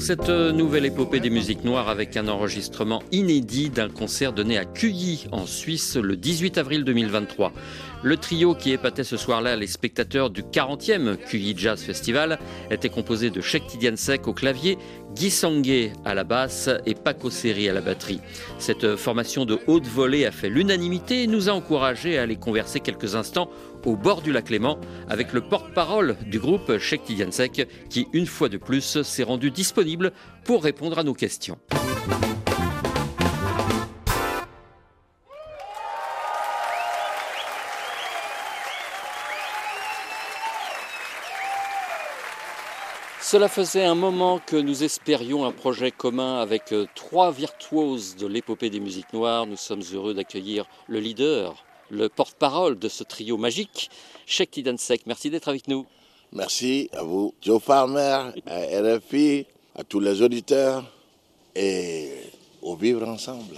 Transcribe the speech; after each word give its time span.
Cette 0.00 0.30
nouvelle 0.30 0.86
épopée 0.86 1.20
des 1.20 1.30
musiques 1.30 1.62
noires 1.62 1.88
avec 1.88 2.16
un 2.16 2.28
enregistrement 2.28 3.02
inédit 3.12 3.68
d'un 3.68 3.88
concert 3.88 4.32
donné 4.32 4.56
à 4.56 4.64
Cuyi 4.64 5.26
en 5.30 5.46
Suisse 5.46 5.96
le 5.96 6.16
18 6.16 6.58
avril 6.58 6.84
2023. 6.84 7.52
Le 8.02 8.16
trio 8.16 8.54
qui 8.54 8.72
épatait 8.72 9.04
ce 9.04 9.18
soir-là 9.18 9.56
les 9.56 9.66
spectateurs 9.66 10.30
du 10.30 10.42
40e 10.42 11.16
Cuyi 11.18 11.54
Jazz 11.54 11.82
Festival 11.82 12.38
était 12.70 12.88
composé 12.88 13.28
de 13.28 13.42
Sheikh 13.42 13.66
Tidiansek 13.66 14.26
au 14.26 14.32
clavier, 14.32 14.78
Guy 15.14 15.30
Sangué 15.30 15.92
à 16.06 16.14
la 16.14 16.24
basse 16.24 16.70
et 16.86 16.94
Paco 16.94 17.28
Seri 17.28 17.68
à 17.68 17.74
la 17.74 17.82
batterie. 17.82 18.20
Cette 18.58 18.96
formation 18.96 19.44
de 19.44 19.58
haute 19.66 19.86
volée 19.86 20.24
a 20.24 20.30
fait 20.30 20.48
l'unanimité 20.48 21.24
et 21.24 21.26
nous 21.26 21.50
a 21.50 21.52
encouragés 21.52 22.18
à 22.18 22.22
aller 22.22 22.36
converser 22.36 22.80
quelques 22.80 23.16
instants 23.16 23.50
au 23.86 23.96
bord 23.96 24.22
du 24.22 24.32
lac 24.32 24.50
Léman 24.50 24.78
avec 25.08 25.32
le 25.32 25.40
porte-parole 25.40 26.16
du 26.26 26.38
groupe 26.38 26.78
Sheikh 26.78 27.04
Tidiansek 27.04 27.68
qui, 27.88 28.06
une 28.12 28.26
fois 28.26 28.48
de 28.48 28.56
plus, 28.56 29.02
s'est 29.02 29.22
rendu 29.22 29.50
disponible 29.50 30.12
pour 30.44 30.62
répondre 30.62 30.98
à 30.98 31.02
nos 31.02 31.14
questions. 31.14 31.58
Cela 43.30 43.46
faisait 43.46 43.84
un 43.84 43.94
moment 43.94 44.40
que 44.44 44.56
nous 44.56 44.82
espérions 44.82 45.44
un 45.44 45.52
projet 45.52 45.92
commun 45.92 46.40
avec 46.40 46.74
trois 46.96 47.30
virtuoses 47.30 48.16
de 48.16 48.26
l'épopée 48.26 48.70
des 48.70 48.80
musiques 48.80 49.12
noires. 49.12 49.46
Nous 49.46 49.56
sommes 49.56 49.82
heureux 49.92 50.14
d'accueillir 50.14 50.66
le 50.88 50.98
leader, 50.98 51.64
le 51.90 52.08
porte-parole 52.08 52.78
de 52.78 52.88
ce 52.88 53.04
trio 53.04 53.36
magique, 53.36 53.90
Sheikh 54.26 54.52
Tidansek. 54.52 55.06
Merci 55.06 55.30
d'être 55.30 55.48
avec 55.48 55.68
nous. 55.68 55.86
merci 56.32 56.88
à 56.92 57.02
vous 57.02 57.34
Joe 57.42 57.60
Farmer 57.60 58.30
à 58.46 58.58
RFI 58.96 59.46
à 59.74 59.82
tous 59.84 60.00
les 60.00 60.22
auditeurs 60.22 60.84
et 61.54 62.12
au 62.62 62.76
vivre 62.76 63.06
ensemble 63.08 63.56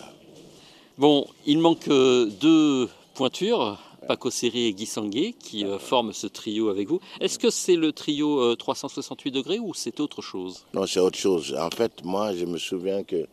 Bon, 0.98 1.26
il 1.46 1.58
manque 1.58 1.88
euh, 1.88 2.26
deux 2.40 2.88
pointures, 3.14 3.78
Paco 4.06 4.30
Seri 4.30 4.66
et 4.66 4.72
Guy 4.74 4.86
Sangué, 4.86 5.34
qui 5.38 5.64
euh, 5.64 5.78
forment 5.78 6.12
ce 6.12 6.26
trio 6.26 6.68
avec 6.68 6.88
vous. 6.88 7.00
Est-ce 7.20 7.38
que 7.38 7.50
c'est 7.50 7.76
le 7.76 7.92
trio 7.92 8.40
euh, 8.40 8.56
368 8.56 9.30
degrés 9.30 9.58
ou 9.58 9.72
c'est 9.74 10.00
autre 10.00 10.22
chose? 10.22 10.64
Non 10.74 10.86
c'est 10.86 11.00
autre 11.00 11.18
chose 11.18 11.54
en 11.58 11.70
fait 11.70 12.04
moi 12.04 12.34
je 12.34 12.44
me 12.44 12.58
souviens 12.58 13.02
que 13.04 13.26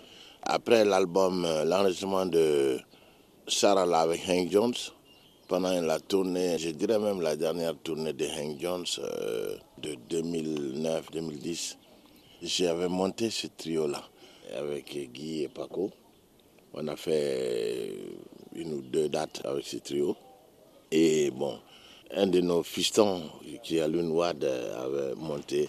après 0.44 0.84
l'album 0.86 1.46
euh, 1.46 1.64
l'enregistrement 1.66 2.26
de 2.26 2.80
Sarah 3.50 3.86
là 3.86 4.02
avec 4.02 4.22
Hank 4.30 4.52
Jones 4.52 4.76
pendant 5.48 5.82
la 5.82 6.00
tournée, 6.00 6.60
je 6.60 6.70
dirais 6.70 7.00
même 7.00 7.22
la 7.22 7.36
dernière 7.36 7.76
tournée 7.76 8.14
de 8.14 8.26
Hank 8.26 8.60
Jones 8.60 8.86
euh, 9.00 9.56
de 9.80 9.96
2009-2010, 10.12 11.76
j'avais 12.44 12.88
monté 12.88 13.32
ce 13.32 13.48
trio-là 13.48 14.04
avec 14.56 14.96
Guy 15.12 15.44
et 15.44 15.48
Paco. 15.48 15.90
On 16.74 16.88
a 16.88 16.96
fait 16.96 17.96
une 18.56 18.74
ou 18.74 18.82
deux 18.82 19.10
dates 19.10 19.42
avec 19.44 19.66
ce 19.66 19.78
trio. 19.78 20.16
Et 20.92 21.32
bon, 21.32 21.58
un 22.12 22.28
de 22.28 22.42
nos 22.42 22.62
fistons, 22.62 23.24
qui 23.64 23.78
est 23.78 23.82
Alun 23.82 24.10
Wad, 24.10 24.44
avait 24.44 25.16
monté 25.16 25.68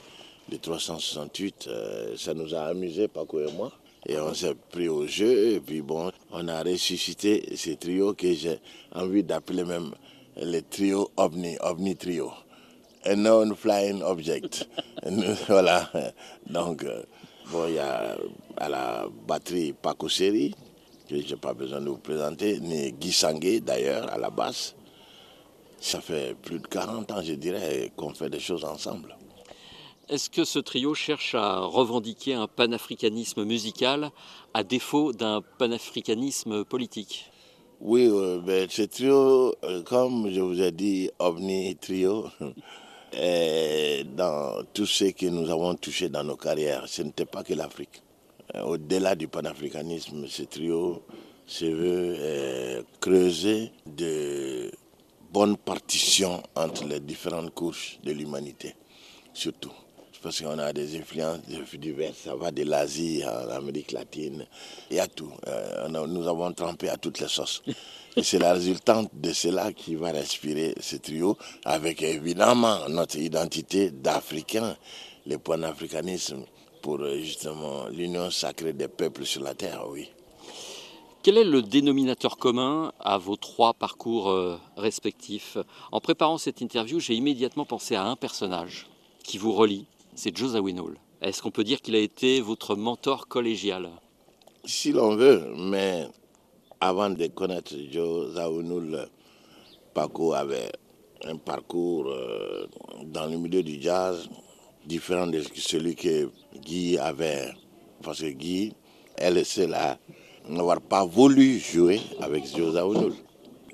le 0.50 0.58
368. 0.58 1.68
euh, 1.68 2.16
ça 2.18 2.34
nous 2.34 2.54
a 2.54 2.64
amusé, 2.64 3.08
Paco 3.08 3.41
et 3.41 3.50
moi. 3.52 3.72
Et 4.06 4.19
on 4.19 4.33
s'est 4.34 4.55
pris 4.71 4.88
au 4.88 5.06
jeu. 5.06 5.55
Et 5.55 5.61
puis 5.61 5.83
bon, 5.83 6.11
on 6.31 6.49
a 6.49 6.62
ressuscité 6.62 7.55
ce 7.56 7.71
trio 7.71 8.15
que 8.15 8.33
j'ai 8.33 8.59
envie 8.93 9.22
d'appeler 9.22 9.65
même 9.65 9.93
le 10.37 10.61
trio 10.61 11.11
OVNI, 11.16 11.59
OVNI 11.61 11.97
Trio. 11.97 12.33
A 13.05 13.15
known 13.15 13.55
flying 13.55 14.03
object. 14.03 14.69
Voilà. 15.49 15.91
Donc, 16.47 16.84
euh, 16.84 17.03
bon, 17.50 17.66
il 17.69 17.75
y 17.75 17.78
a 17.78 18.16
à 18.56 18.69
la 18.69 19.06
batterie 19.27 19.72
Paco 19.72 20.09
Seri, 20.09 20.55
que 21.09 21.21
je 21.21 21.31
n'ai 21.34 21.41
pas 21.41 21.55
besoin 21.55 21.81
de 21.81 21.89
vous 21.89 21.97
présenter, 21.97 22.60
ni 22.60 22.93
Guy 22.93 23.12
Sangué 23.12 23.60
d'ailleurs 23.60 24.12
à 24.12 24.19
la 24.19 24.28
basse. 24.28 24.75
Ça 25.81 26.03
fait 26.03 26.34
plus 26.34 26.59
de 26.59 26.66
40 26.66 27.10
ans, 27.10 27.22
je 27.22 27.33
dirais, 27.33 27.91
qu'on 27.97 28.13
fait 28.13 28.28
des 28.28 28.41
choses 28.41 28.65
ensemble. 28.65 29.16
Est-ce 30.10 30.28
que 30.28 30.42
ce 30.42 30.59
trio 30.59 30.92
cherche 30.92 31.36
à 31.36 31.60
revendiquer 31.60 32.34
un 32.34 32.48
panafricanisme 32.48 33.45
musical 33.45 34.10
à 34.54 34.65
défaut 34.65 35.12
d'un 35.12 35.41
panafricanisme 35.57 36.65
politique? 36.65 37.30
Oui, 37.80 38.09
euh, 38.10 38.41
ben, 38.41 38.68
ce 38.68 38.83
trio, 38.83 39.54
euh, 39.62 39.84
comme 39.84 40.28
je 40.28 40.41
vous 40.41 40.60
ai 40.60 40.72
dit, 40.72 41.09
OVNI 41.21 41.77
Trio, 41.77 42.24
dans 44.16 44.65
tout 44.74 44.84
ce 44.84 45.04
que 45.12 45.27
nous 45.27 45.48
avons 45.48 45.77
touché 45.77 46.09
dans 46.09 46.24
nos 46.24 46.36
carrières, 46.36 46.89
ce 46.89 47.03
n'était 47.03 47.24
pas 47.24 47.45
que 47.45 47.54
l'Afrique. 47.54 48.03
Euh, 48.57 48.62
Au-delà 48.62 49.15
du 49.15 49.28
panafricanisme, 49.28 50.27
ce 50.27 50.42
trio 50.42 51.04
se 51.47 51.66
veut 51.66 52.84
creuser 52.98 53.71
de 53.86 54.72
bonnes 55.33 55.57
partitions 55.57 56.42
entre 56.57 56.84
les 56.84 56.98
différentes 56.98 57.54
couches 57.54 58.01
de 58.03 58.10
l'humanité, 58.10 58.74
surtout. 59.33 59.71
Parce 60.22 60.41
qu'on 60.41 60.59
a 60.59 60.72
des 60.72 60.99
influences 60.99 61.41
diverses. 61.75 62.19
Ça 62.25 62.34
va 62.34 62.51
de 62.51 62.65
l'Asie 62.65 63.22
à 63.22 63.47
l'Amérique 63.47 63.93
latine. 63.93 64.47
Il 64.91 64.97
y 64.97 65.01
a 65.01 65.07
tout. 65.07 65.33
Nous 65.89 66.28
avons 66.28 66.53
trempé 66.53 66.89
à 66.89 66.97
toutes 66.97 67.21
les 67.21 67.28
sauces. 67.28 67.63
Et 68.17 68.22
c'est 68.25 68.39
la 68.39 68.53
résultante 68.53 69.11
de 69.15 69.33
cela 69.33 69.72
qui 69.72 69.95
va 69.95 70.11
respirer 70.11 70.75
ce 70.81 70.97
trio, 70.97 71.39
avec 71.65 72.03
évidemment 72.03 72.89
notre 72.89 73.17
identité 73.19 73.93
d'Africain, 73.93 74.77
le 75.27 75.39
panafricanisme 75.39 76.45
pour 76.83 77.01
euh, 77.01 77.19
justement 77.19 77.87
l'union 77.89 78.31
sacrée 78.31 78.72
des 78.72 78.89
peuples 78.89 79.25
sur 79.25 79.43
la 79.43 79.55
terre, 79.55 79.84
oui. 79.89 80.09
Quel 81.22 81.37
est 81.37 81.45
le 81.45 81.63
dénominateur 81.63 82.39
commun 82.39 82.93
à 82.99 83.19
vos 83.19 83.37
trois 83.37 83.75
parcours 83.75 84.31
euh, 84.31 84.59
respectifs? 84.77 85.59
En 85.93 86.01
préparant 86.01 86.39
cette 86.39 86.63
interview, 86.63 86.99
j'ai 86.99 87.15
immédiatement 87.15 87.67
pensé 87.67 87.95
à 87.95 88.05
un 88.05 88.17
personnage 88.17 88.87
qui 89.22 89.37
vous 89.37 89.53
relie, 89.53 89.87
c'est 90.21 90.37
Joe 90.37 90.51
Zawinul. 90.51 90.99
Est-ce 91.22 91.41
qu'on 91.41 91.51
peut 91.51 91.65
dire 91.65 91.81
qu'il 91.81 91.97
a 91.97 91.99
été 91.99 92.43
votre 92.43 92.77
mentor 92.77 93.27
collégial? 93.27 93.89
Si 94.67 94.93
l'on 94.93 95.17
veut, 95.17 95.43
mais 95.57 96.07
avant 96.78 97.09
de 97.09 97.27
connaître 97.28 97.75
Joe 97.91 98.34
Zawinul, 98.34 99.09
Paco 99.95 100.34
avait 100.34 100.71
un 101.25 101.37
parcours 101.37 102.09
euh, 102.09 102.67
dans 103.07 103.27
le 103.28 103.39
milieu 103.39 103.63
du 103.63 103.81
jazz 103.81 104.28
différent 104.84 105.27
de 105.27 105.41
celui 105.55 105.95
que 105.95 106.28
Guy 106.61 106.99
avait. 106.99 107.53
Parce 108.03 108.21
que 108.21 108.28
Guy 108.28 108.75
est 109.17 109.31
le 109.31 109.43
seul 109.43 109.72
à 109.72 109.99
n'avoir 110.51 110.83
pas 110.83 111.07
voulu 111.07 111.59
jouer 111.59 111.99
avec 112.21 112.45
Joe 112.55 112.75
Zawinul. 112.75 113.15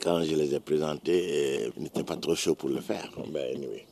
Quand 0.01 0.23
je 0.23 0.37
les 0.37 0.55
ai 0.55 0.61
présentés, 0.61 1.65
euh, 1.67 1.71
il 1.77 1.83
n'était 1.83 2.05
pas 2.05 2.17
trop 2.17 2.37
chaud 2.37 2.55
pour 2.55 2.69
le 2.69 2.81
faire. 2.81 3.11
Ben, 3.33 3.57
anyway. 3.57 3.85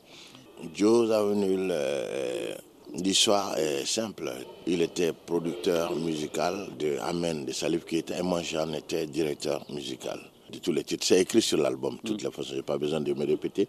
Joe 0.73 1.09
Zawinul, 1.09 1.69
euh, 1.71 2.55
l'histoire 2.93 3.57
est 3.57 3.85
simple. 3.85 4.31
Il 4.65 4.81
était 4.81 5.11
producteur 5.11 5.93
musical 5.95 6.69
de 6.79 6.97
Amen 7.01 7.45
de 7.45 7.51
Salif 7.51 7.83
Keita 7.85 8.17
et 8.17 8.21
moi 8.21 8.41
j'en 8.41 8.71
étais 8.73 9.05
directeur 9.05 9.65
musical 9.69 10.19
de 10.51 10.57
tous 10.59 10.71
les 10.71 10.83
titres. 10.83 11.05
C'est 11.05 11.19
écrit 11.19 11.41
sur 11.41 11.57
l'album, 11.57 11.97
de 12.01 12.09
toutes 12.09 12.23
les 12.23 12.31
façons, 12.31 12.51
je 12.51 12.55
n'ai 12.55 12.61
pas 12.61 12.77
besoin 12.77 13.01
de 13.01 13.13
me 13.13 13.25
répéter. 13.25 13.67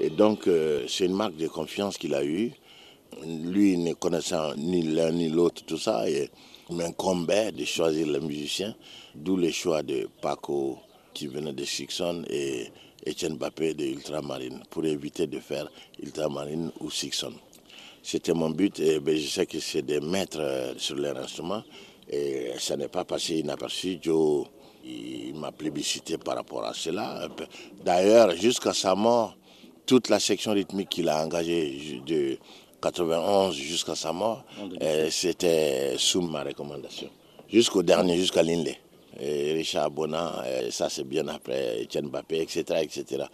Et 0.00 0.10
donc 0.10 0.48
euh, 0.48 0.84
c'est 0.88 1.06
une 1.06 1.14
marque 1.14 1.36
de 1.36 1.46
confiance 1.46 1.96
qu'il 1.96 2.14
a 2.14 2.24
eue. 2.24 2.52
Lui 3.24 3.78
ne 3.78 3.94
connaissant 3.94 4.54
ni 4.56 4.82
l'un 4.82 5.12
ni 5.12 5.28
l'autre, 5.28 5.64
tout 5.64 5.78
ça, 5.78 6.08
et 6.10 6.30
il 6.68 6.76
m'incombait 6.76 7.52
de 7.52 7.64
choisir 7.64 8.06
le 8.06 8.20
musicien, 8.20 8.74
d'où 9.14 9.36
le 9.36 9.50
choix 9.50 9.82
de 9.82 10.08
Paco 10.20 10.78
qui 11.14 11.26
venait 11.26 11.52
de 11.52 11.64
Sixon 11.64 12.24
et 12.28 12.70
Etienne 13.08 13.36
Bappé 13.36 13.74
de 13.74 13.84
Ultramarine 13.84 14.62
pour 14.70 14.84
éviter 14.84 15.26
de 15.26 15.38
faire 15.40 15.68
Ultramarine 16.02 16.70
ou 16.80 16.90
Sixon. 16.90 17.32
C'était 18.02 18.34
mon 18.34 18.50
but 18.50 18.78
et 18.80 19.00
ben, 19.00 19.16
je 19.16 19.26
sais 19.26 19.46
que 19.46 19.58
c'est 19.60 19.82
des 19.82 20.00
maîtres 20.00 20.40
euh, 20.40 20.74
sur 20.76 20.96
leur 20.96 21.16
instrument 21.16 21.62
et 22.08 22.52
ça 22.58 22.76
n'est 22.76 22.88
pas 22.88 23.04
passé 23.04 23.36
inaperçu. 23.36 23.98
Joe, 24.00 24.46
il 24.84 25.34
m'a 25.34 25.52
plébiscité 25.52 26.18
par 26.18 26.36
rapport 26.36 26.64
à 26.64 26.74
cela. 26.74 27.28
D'ailleurs, 27.84 28.34
jusqu'à 28.36 28.72
sa 28.72 28.94
mort, 28.94 29.36
toute 29.86 30.08
la 30.08 30.20
section 30.20 30.52
rythmique 30.52 30.90
qu'il 30.90 31.08
a 31.08 31.24
engagée 31.24 32.00
de 32.06 32.38
91 32.80 33.54
jusqu'à 33.54 33.94
sa 33.94 34.12
mort, 34.12 34.44
euh, 34.82 35.08
c'était 35.10 35.94
sous 35.98 36.20
ma 36.20 36.42
recommandation. 36.42 37.08
Jusqu'au 37.48 37.82
dernier, 37.82 38.16
jusqu'à 38.16 38.42
Linley. 38.42 38.78
Et 39.18 39.52
Richard 39.52 39.90
Bonan, 39.90 40.30
euh, 40.44 40.70
ça 40.70 40.88
c'est 40.88 41.04
bien 41.04 41.26
après 41.28 41.82
Etienne 41.82 42.08
Bappé, 42.08 42.40
etc., 42.40 42.80
etc. 42.82 43.24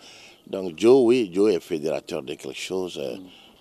Donc 0.46 0.78
Joe, 0.78 1.02
oui, 1.04 1.30
Joe 1.32 1.52
est 1.54 1.60
fédérateur 1.60 2.22
de 2.22 2.34
quelque 2.34 2.52
chose. 2.54 2.98
euh, 2.98 3.16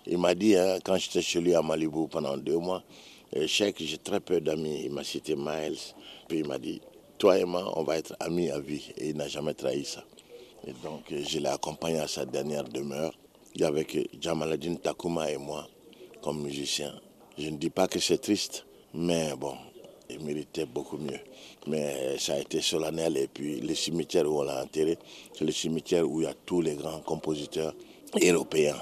Il 0.06 0.18
m'a 0.18 0.34
dit, 0.36 0.56
hein, 0.56 0.80
quand 0.84 0.98
j'étais 0.98 1.22
chez 1.22 1.42
lui 1.42 1.54
à 1.56 1.62
Malibu 1.62 2.08
pendant 2.10 2.38
deux 2.38 2.58
mois, 2.58 2.84
euh, 3.36 3.48
Cheikh, 3.48 3.78
j'ai 3.80 3.98
très 3.98 4.20
peu 4.20 4.42
d'amis. 4.42 4.82
Il 4.86 4.92
m'a 4.92 5.04
cité 5.04 5.36
Miles. 5.36 5.78
Puis 6.28 6.40
il 6.40 6.48
m'a 6.48 6.58
dit, 6.60 6.82
toi 7.18 7.38
et 7.40 7.46
moi, 7.46 7.72
on 7.78 7.84
va 7.84 7.98
être 7.98 8.16
amis 8.20 8.50
à 8.52 8.60
vie. 8.60 8.92
Et 8.98 9.10
il 9.10 9.18
n'a 9.18 9.28
jamais 9.28 9.54
trahi 9.54 9.86
ça. 9.86 10.04
Et 10.68 10.74
donc, 10.84 11.04
je 11.10 11.40
l'ai 11.40 11.48
accompagné 11.50 12.00
à 12.00 12.08
sa 12.08 12.26
dernière 12.26 12.64
demeure. 12.66 13.14
avec 13.62 13.98
Jamaladine 14.20 14.80
Takuma 14.80 15.30
et 15.32 15.38
moi, 15.38 15.68
comme 16.22 16.42
musiciens. 16.42 16.94
Je 17.38 17.50
ne 17.50 17.58
dis 17.58 17.70
pas 17.70 17.88
que 17.88 18.00
c'est 18.00 18.18
triste, 18.18 18.66
mais 18.94 19.34
bon, 19.38 19.56
il 20.10 20.20
méritait 20.22 20.66
beaucoup 20.66 20.98
mieux. 20.98 21.20
Mais 21.68 22.18
ça 22.18 22.34
a 22.34 22.40
été 22.40 22.62
solennel. 22.62 23.18
Et 23.18 23.28
puis, 23.28 23.62
le 23.62 23.74
cimetière 23.74 24.30
où 24.30 24.40
on 24.40 24.44
l'a 24.44 24.64
enterré, 24.64 24.98
c'est 25.34 25.46
le 25.46 25.52
cimetière 25.52 26.10
où 26.10 26.22
il 26.22 26.26
y 26.26 26.28
a 26.28 26.34
tous 26.46 26.62
les 26.62 26.76
grands 26.76 27.00
compositeurs 27.00 27.74
européens 28.22 28.82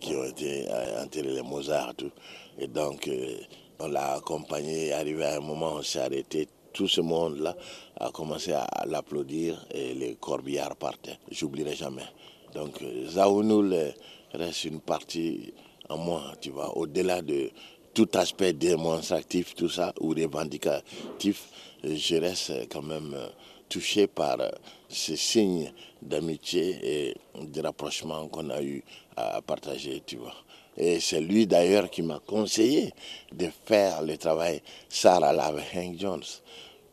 qui 0.00 0.14
ont 0.14 0.24
été 0.24 0.66
euh, 0.68 1.04
enterrés, 1.04 1.32
les 1.32 1.42
Mozart, 1.42 1.94
tout. 1.94 2.10
Et 2.58 2.66
donc, 2.66 3.08
euh, 3.08 3.36
on 3.78 3.88
l'a 3.88 4.14
accompagné. 4.14 4.92
Arrivé 4.92 5.24
à 5.24 5.36
un 5.36 5.40
moment, 5.40 5.74
on 5.76 5.82
s'est 5.82 6.00
arrêté. 6.00 6.48
Tout 6.72 6.88
ce 6.88 7.00
monde-là 7.00 7.56
a 8.00 8.10
commencé 8.10 8.52
à 8.52 8.66
l'applaudir 8.86 9.66
et 9.72 9.94
les 9.94 10.14
corbillards 10.14 10.76
partaient. 10.76 11.18
J'oublierai 11.30 11.74
jamais. 11.74 12.06
Donc, 12.54 12.82
euh, 12.82 13.08
Zaounoul 13.08 13.94
reste 14.32 14.64
une 14.64 14.80
partie 14.80 15.52
en 15.88 15.98
moi, 15.98 16.32
tu 16.40 16.50
vois, 16.50 16.76
au-delà 16.76 17.22
de 17.22 17.50
tout 17.94 18.08
aspect 18.14 18.52
démonstratif, 18.52 19.54
tout 19.54 19.68
ça, 19.68 19.92
ou 20.00 20.10
revendicatif, 20.10 21.48
je 21.84 22.16
reste 22.16 22.50
euh, 22.50 22.64
quand 22.70 22.82
même 22.82 23.12
euh, 23.14 23.28
touché 23.68 24.06
par 24.06 24.40
euh, 24.40 24.48
ces 24.88 25.16
signes 25.16 25.72
d'amitié 26.00 26.78
et 26.82 27.14
de 27.40 27.60
rapprochement 27.60 28.28
qu'on 28.28 28.50
a 28.50 28.62
eu 28.62 28.82
à 29.16 29.42
partager, 29.42 30.02
tu 30.06 30.16
vois. 30.16 30.34
Et 30.76 31.00
c'est 31.00 31.20
lui 31.20 31.46
d'ailleurs 31.46 31.90
qui 31.90 32.02
m'a 32.02 32.18
conseillé 32.26 32.92
de 33.32 33.48
faire 33.66 34.02
le 34.02 34.16
travail 34.16 34.62
Sarah 34.88 35.30
avec 35.30 35.64
Hank 35.74 35.98
Jones. 35.98 36.22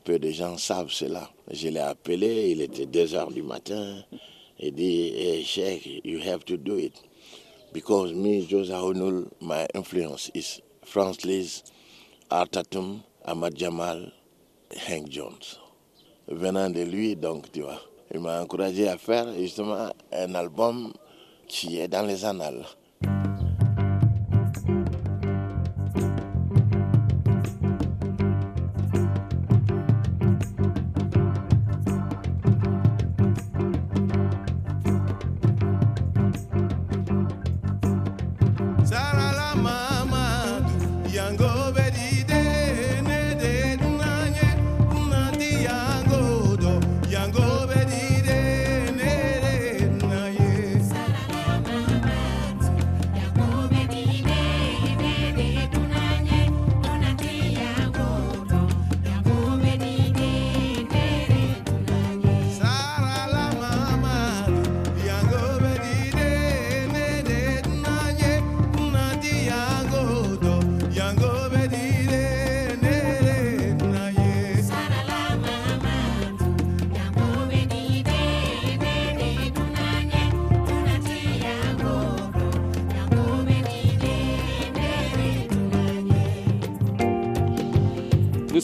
Peu 0.03 0.19
de 0.19 0.31
gens 0.31 0.57
savent 0.57 0.91
cela. 0.91 1.29
Je 1.49 1.69
l'ai 1.69 1.79
appelé, 1.79 2.51
il 2.51 2.61
était 2.61 2.85
2 2.85 3.15
heures 3.15 3.31
du 3.31 3.41
matin. 3.41 4.03
Il 4.59 4.73
dit, 4.73 5.13
hey, 5.15 5.43
Sheikh, 5.45 6.01
you 6.03 6.19
have 6.19 6.43
to 6.43 6.57
do 6.57 6.77
it. 6.77 6.93
Because 7.71 8.11
me, 8.13 8.41
Joseph 8.45 8.81
Honul, 8.81 9.27
my 9.39 9.65
influence 9.73 10.29
is 10.33 10.61
Franz 10.89 11.23
Liszt, 11.23 11.71
Art 12.31 12.49
Tatum, 12.49 13.01
Ahmad 13.23 13.55
Jamal, 13.55 14.11
Hank 14.89 15.11
Jones. 15.11 15.59
Venant 16.27 16.71
de 16.71 16.81
lui, 16.81 17.15
donc, 17.15 17.51
tu 17.51 17.61
vois, 17.61 17.79
il 18.11 18.19
m'a 18.19 18.41
encouragé 18.41 18.87
à 18.87 18.97
faire 18.97 19.31
justement 19.35 19.91
un 20.11 20.33
album 20.33 20.91
qui 21.47 21.79
est 21.79 21.87
dans 21.87 22.01
les 22.01 22.25
annales. 22.25 22.65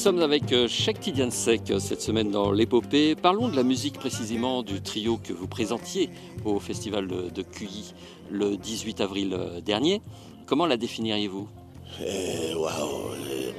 Sommes 0.06 0.22
avec 0.22 0.54
euh, 0.54 0.68
Cheikh 0.68 1.00
Tidiane 1.00 1.32
Seck 1.32 1.72
euh, 1.72 1.80
cette 1.80 2.00
semaine 2.00 2.30
dans 2.30 2.52
l'épopée. 2.52 3.16
Parlons 3.16 3.50
de 3.50 3.56
la 3.56 3.64
musique 3.64 3.98
précisément 3.98 4.62
du 4.62 4.80
trio 4.80 5.18
que 5.18 5.34
vous 5.34 5.48
présentiez 5.48 6.12
au 6.44 6.60
festival 6.60 7.08
de, 7.08 7.32
de 7.32 7.44
le 8.30 8.56
18 8.56 9.02
avril 9.02 9.34
euh, 9.34 9.62
dernier. 9.62 10.04
Comment 10.46 10.68
la 10.68 10.78
définiriez-vous? 10.78 11.48
Eh, 12.06 12.54
Waouh, 12.54 13.16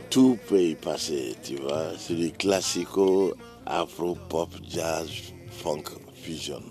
tout 0.08 0.38
peut 0.48 0.62
y 0.62 0.76
passer, 0.76 1.34
tu 1.42 1.56
vois. 1.56 1.88
C'est 1.98 2.14
du 2.14 2.30
classico, 2.30 3.34
afro, 3.66 4.16
pop, 4.28 4.50
jazz, 4.68 5.08
funk, 5.50 5.82
fusion. 6.14 6.62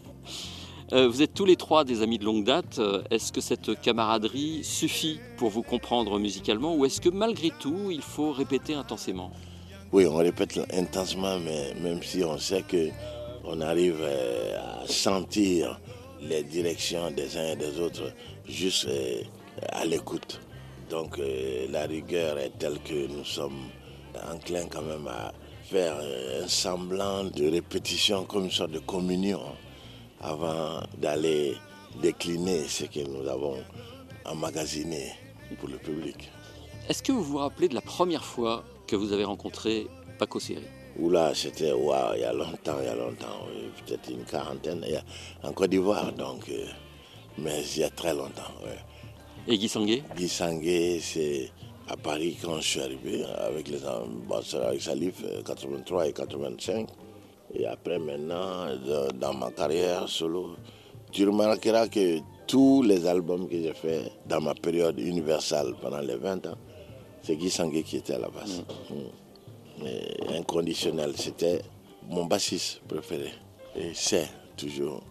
Euh, 0.94 1.10
vous 1.10 1.22
êtes 1.22 1.34
tous 1.34 1.44
les 1.44 1.58
trois 1.58 1.84
des 1.84 2.02
amis 2.02 2.18
de 2.18 2.24
longue 2.24 2.46
date. 2.46 2.80
Est-ce 3.12 3.34
que 3.34 3.42
cette 3.42 3.82
camaraderie 3.82 4.64
suffit 4.64 5.20
pour 5.36 5.50
vous 5.50 5.64
comprendre 5.64 6.18
musicalement 6.18 6.78
ou 6.78 6.86
est-ce 6.86 7.02
que 7.02 7.10
malgré 7.10 7.52
tout, 7.60 7.92
il 7.92 8.02
faut 8.02 8.32
répéter 8.32 8.74
intensément? 8.74 9.32
Oui, 9.96 10.06
on 10.08 10.18
répète 10.18 10.60
intensement, 10.74 11.40
mais 11.40 11.74
même 11.82 12.04
si 12.04 12.22
on 12.22 12.38
sait 12.38 12.64
que 12.64 12.90
on 13.46 13.62
arrive 13.62 14.00
euh, 14.02 14.82
à 14.84 14.86
sentir 14.90 15.80
les 16.20 16.44
directions 16.44 17.12
des 17.12 17.38
uns 17.38 17.54
et 17.54 17.56
des 17.56 17.80
autres 17.80 18.12
juste 18.46 18.88
euh, 18.90 19.22
à 19.70 19.86
l'écoute. 19.86 20.42
Donc 20.90 21.18
euh, 21.18 21.68
la 21.70 21.86
rigueur 21.86 22.38
est 22.40 22.52
telle 22.60 22.78
que 22.80 23.08
nous 23.08 23.24
sommes 23.24 23.70
enclins 24.30 24.68
quand 24.70 24.82
même 24.82 25.08
à 25.08 25.34
faire 25.64 25.96
un 25.96 26.46
semblant 26.50 27.24
de 27.24 27.50
répétition 27.50 28.26
comme 28.26 28.44
une 28.44 28.52
sorte 28.52 28.72
de 28.72 28.80
communion 28.80 29.40
avant 30.20 30.82
d'aller 30.98 31.56
décliner 32.02 32.68
ce 32.68 32.84
que 32.84 33.00
nous 33.00 33.30
avons 33.30 33.64
emmagasiné 34.26 35.14
pour 35.58 35.70
le 35.70 35.78
public. 35.78 36.30
Est-ce 36.90 37.02
que 37.02 37.14
vous 37.14 37.24
vous 37.24 37.38
rappelez 37.38 37.70
de 37.70 37.76
la 37.76 37.82
première 37.82 38.26
fois 38.26 38.66
que 38.88 38.96
vous 38.96 39.12
avez 39.14 39.24
rencontré 39.24 39.88
Paco 40.20 40.40
Seri 40.40 40.64
Oula, 40.98 41.34
c'était 41.36 41.74
waouh, 41.74 42.14
il 42.16 42.22
y 42.22 42.24
a 42.24 42.32
longtemps, 42.32 42.78
il 42.80 42.86
y 42.86 42.90
a 42.90 42.96
longtemps, 42.96 43.46
oui, 43.50 43.70
peut-être 43.86 44.10
une 44.10 44.24
quarantaine, 44.24 44.82
il 44.88 44.94
y 44.94 44.96
a- 44.96 45.04
en 45.44 45.52
Côte 45.52 45.70
d'Ivoire, 45.72 46.14
donc, 46.14 46.48
euh, 46.50 46.66
mais 47.38 47.62
il 47.76 47.82
y 47.82 47.84
a 47.84 47.90
très 47.90 48.14
longtemps. 48.14 48.54
ouais. 48.64 48.78
Et 49.48 49.58
Guy 49.58 49.68
Sanguet? 49.68 50.04
Guy 50.16 50.30
Sanguet, 50.30 51.00
c'est 51.02 51.52
à 51.90 51.98
Paris 51.98 52.38
quand 52.42 52.56
je 52.62 52.68
suis 52.68 52.80
arrivé 52.82 53.26
avec 53.26 53.68
les 53.68 53.84
avec 53.86 54.82
Salif, 54.82 55.16
euh, 55.26 55.42
83 55.44 56.08
et 56.08 56.14
85. 56.14 56.88
Et 57.54 57.66
après, 57.68 58.00
maintenant, 58.00 58.66
de- 58.68 59.12
dans 59.20 59.34
ma 59.34 59.52
carrière 59.52 60.08
solo, 60.10 60.56
tu 61.12 61.28
remarqueras 61.28 61.88
que 61.90 62.20
tous 62.48 62.82
les 62.84 63.06
albums 63.06 63.48
que 63.48 63.56
j'ai 63.62 63.74
faits 63.74 64.12
dans 64.28 64.42
ma 64.42 64.54
période 64.56 64.98
universelle 65.00 65.74
pendant 65.82 66.00
les 66.00 66.16
20 66.16 66.46
ans, 66.48 66.58
c'est 67.26 67.36
Guy 67.36 67.50
Sanguet 67.50 67.84
qui 67.84 67.98
était 67.98 68.14
à 68.14 68.20
la 68.20 68.30
basse. 68.30 68.62
Mm. 68.90 69.84
Mais 69.84 70.38
inconditionnel, 70.38 71.14
c'était 71.18 71.62
mon 72.10 72.26
bassiste 72.26 72.82
préféré. 72.88 73.32
Et 73.76 73.92
c'est 73.94 74.30
toujours 74.56 75.02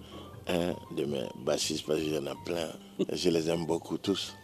un 0.49 0.75
de 0.97 1.05
mes 1.05 1.25
bassistes 1.45 1.85
parce 1.87 2.01
qu'il 2.01 2.15
y 2.15 2.19
en 2.19 2.27
a 2.27 2.35
plein. 2.47 2.69
Je 3.13 3.29
les 3.31 3.51
aime 3.51 3.67
beaucoup 3.67 3.99
tous. 3.99 4.35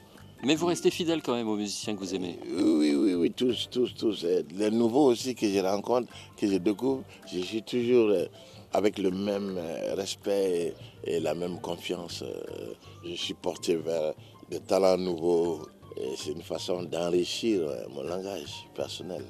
Mais 0.43 0.55
vous 0.57 0.67
restez 0.67 0.91
fidèle 0.91 1.23
quand 1.23 1.35
même 1.35 1.49
aux 1.49 1.57
musiciens 1.57 1.95
que 1.95 2.01
vous 2.01 2.15
aimez. 2.15 2.39
Oui, 2.51 2.95
oui, 2.95 3.15
oui, 3.15 3.31
tous, 3.31 3.69
tous, 3.71 3.95
tous. 3.95 4.25
Les 4.57 4.71
nouveaux 4.71 5.07
aussi 5.13 5.35
que 5.35 5.47
je 5.49 5.59
rencontre, 5.61 6.09
que 6.37 6.47
je 6.47 6.57
découvre, 6.57 7.03
je 7.31 7.41
suis 7.41 7.63
toujours 7.63 8.09
euh, 8.09 8.25
avec 8.73 8.99
le 8.99 9.11
même 9.11 9.57
euh, 9.59 9.95
respect 9.95 10.75
et, 11.07 11.17
et 11.17 11.21
la 11.21 11.35
même 11.35 11.61
confiance. 11.61 12.23
euh, 12.23 12.73
Je 13.05 13.15
suis 13.15 13.35
porté 13.35 13.77
vers 13.77 14.15
des 14.51 14.61
talents 14.61 14.97
nouveaux. 14.99 15.61
Et 15.97 16.15
c'est 16.17 16.33
une 16.33 16.43
façon 16.43 16.83
d'enrichir 16.83 17.63
euh, 17.63 17.85
mon 17.91 18.03
langage 18.03 18.69
personnel. 18.75 19.25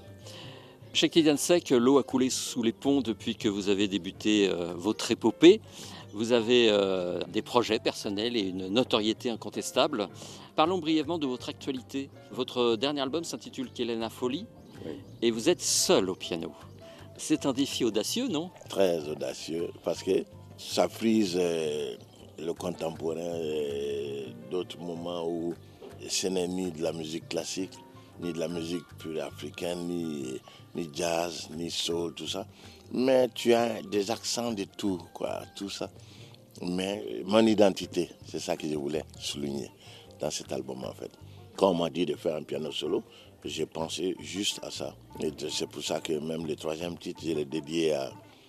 Chez 0.92 1.08
Kylian 1.08 1.36
Sec, 1.36 1.70
l'eau 1.70 1.98
a 1.98 2.02
coulé 2.02 2.30
sous 2.30 2.62
les 2.62 2.72
ponts 2.72 3.00
depuis 3.00 3.36
que 3.36 3.48
vous 3.48 3.68
avez 3.68 3.86
débuté 3.86 4.48
euh, 4.48 4.72
votre 4.74 5.10
épopée. 5.10 5.60
Vous 6.12 6.32
avez 6.32 6.68
euh, 6.68 7.20
des 7.28 7.42
projets 7.42 7.78
personnels 7.78 8.36
et 8.36 8.40
une 8.40 8.68
notoriété 8.68 9.30
incontestable. 9.30 10.08
Parlons 10.56 10.78
brièvement 10.78 11.18
de 11.18 11.26
votre 11.26 11.48
actualité. 11.48 12.10
Votre 12.32 12.76
dernier 12.76 13.00
album 13.02 13.22
s'intitule 13.22 13.70
Kelena 13.72 14.10
Folie? 14.10 14.46
Et 15.22 15.30
vous 15.30 15.48
êtes 15.48 15.60
seul 15.60 16.10
au 16.10 16.14
piano. 16.14 16.52
C'est 17.16 17.46
un 17.46 17.52
défi 17.52 17.84
audacieux, 17.84 18.28
non? 18.28 18.50
Très 18.68 19.06
audacieux 19.08 19.68
parce 19.84 20.02
que 20.02 20.24
ça 20.56 20.88
frise 20.88 21.36
euh, 21.38 21.94
le 22.38 22.52
contemporain 22.54 23.36
et 23.42 24.26
d'autres 24.50 24.78
moments 24.78 25.28
où 25.28 25.54
ce 26.08 26.26
n'est 26.28 26.48
ni 26.48 26.70
de 26.72 26.82
la 26.82 26.92
musique 26.92 27.28
classique, 27.28 27.72
ni 28.20 28.32
de 28.32 28.38
la 28.38 28.48
musique 28.48 28.84
pure 28.98 29.22
africaine, 29.22 29.86
ni, 29.86 30.40
ni 30.74 30.88
jazz, 30.92 31.48
ni 31.56 31.70
soul, 31.70 32.14
tout 32.14 32.28
ça. 32.28 32.46
Mais 32.92 33.28
tu 33.34 33.54
as 33.54 33.82
des 33.82 34.10
accents 34.10 34.52
de 34.52 34.64
tout, 34.64 35.00
quoi, 35.14 35.42
tout 35.56 35.70
ça. 35.70 35.90
Mais 36.62 37.22
mon 37.24 37.46
identité, 37.46 38.10
c'est 38.26 38.40
ça 38.40 38.56
que 38.56 38.68
je 38.68 38.74
voulais 38.74 39.04
souligner 39.18 39.70
dans 40.20 40.30
cet 40.30 40.52
album 40.52 40.84
en 40.84 40.92
fait. 40.92 41.10
Quand 41.56 41.70
on 41.70 41.74
m'a 41.74 41.90
dit 41.90 42.04
de 42.04 42.16
faire 42.16 42.36
un 42.36 42.42
piano 42.42 42.70
solo, 42.72 43.02
j'ai 43.44 43.66
pensé 43.66 44.14
juste 44.20 44.60
à 44.62 44.70
ça. 44.70 44.94
Et 45.20 45.30
c'est 45.48 45.68
pour 45.68 45.82
ça 45.82 46.00
que 46.00 46.12
même 46.12 46.46
le 46.46 46.56
troisième 46.56 46.98
titre, 46.98 47.20
je 47.24 47.32
l'ai 47.32 47.44
dédié 47.44 47.96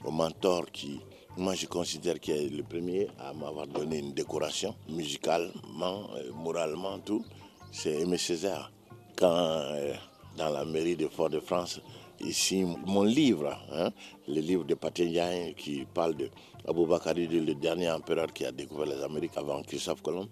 au 0.03 0.11
mentor 0.11 0.65
qui, 0.71 0.99
moi 1.37 1.55
je 1.55 1.67
considère 1.67 2.19
qu'il 2.19 2.35
est 2.35 2.49
le 2.49 2.63
premier 2.63 3.07
à 3.19 3.33
m'avoir 3.33 3.67
donné 3.67 3.99
une 3.99 4.13
décoration 4.13 4.75
musicalement, 4.89 6.09
euh, 6.15 6.31
moralement, 6.33 6.99
tout. 6.99 7.23
C'est 7.71 8.01
Aimé 8.01 8.17
Césaire. 8.17 8.69
Quand 9.15 9.31
euh, 9.33 9.93
dans 10.37 10.49
la 10.49 10.65
mairie 10.65 10.97
de 10.97 11.07
Fort-de-France, 11.07 11.79
ici, 12.19 12.65
mon 12.85 13.03
livre, 13.03 13.57
hein, 13.71 13.91
le 14.27 14.41
livre 14.41 14.65
de 14.65 14.73
Patenjaï 14.73 15.53
qui 15.55 15.85
parle 15.93 16.15
de 16.15 16.29
Aboubakari, 16.67 17.27
le 17.27 17.55
dernier 17.55 17.89
empereur 17.89 18.27
qui 18.33 18.45
a 18.45 18.51
découvert 18.51 18.87
les 18.87 19.01
Amériques 19.01 19.37
avant 19.37 19.61
Christophe 19.61 20.01
Colomb, 20.01 20.27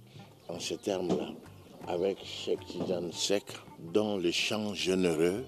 en 0.49 0.59
ces 0.59 0.77
termes-là, 0.77 1.29
avec 1.87 2.17
Cheikh 2.25 2.59
Tidiane 2.65 3.11
Sek, 3.13 3.45
dont 3.93 4.17
le 4.17 4.31
chant 4.31 4.73
généreux 4.73 5.45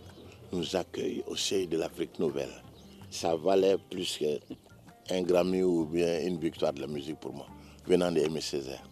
nous 0.53 0.75
accueille 0.77 1.23
au 1.27 1.35
seuil 1.35 1.67
de 1.67 1.77
l'Afrique 1.77 2.19
nouvelle. 2.19 2.63
Ça 3.09 3.35
valait 3.35 3.77
plus 3.89 4.17
qu'un 4.17 5.21
Grammy 5.23 5.61
ou 5.61 5.85
bien 5.85 6.21
une 6.21 6.39
victoire 6.39 6.71
de 6.71 6.81
la 6.81 6.87
musique 6.87 7.19
pour 7.19 7.33
moi, 7.33 7.47
venant 7.85 8.11
d'Aimé 8.11 8.39
Césaire. 8.39 8.90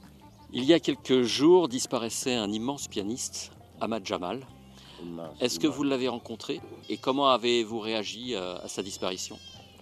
Il 0.51 0.63
y 0.63 0.73
a 0.73 0.79
quelques 0.79 1.21
jours 1.21 1.67
disparaissait 1.67 2.33
un 2.33 2.51
immense 2.51 2.87
pianiste, 2.87 3.51
Ahmad 3.79 4.03
Jamal. 4.03 4.39
Est-ce 5.39 5.59
que 5.59 5.67
vous 5.67 5.83
l'avez 5.83 6.07
rencontré 6.07 6.59
et 6.89 6.97
comment 6.97 7.29
avez-vous 7.29 7.79
réagi 7.79 8.33
euh, 8.33 8.57
à 8.57 8.67
sa 8.67 8.81
disparition? 8.81 9.37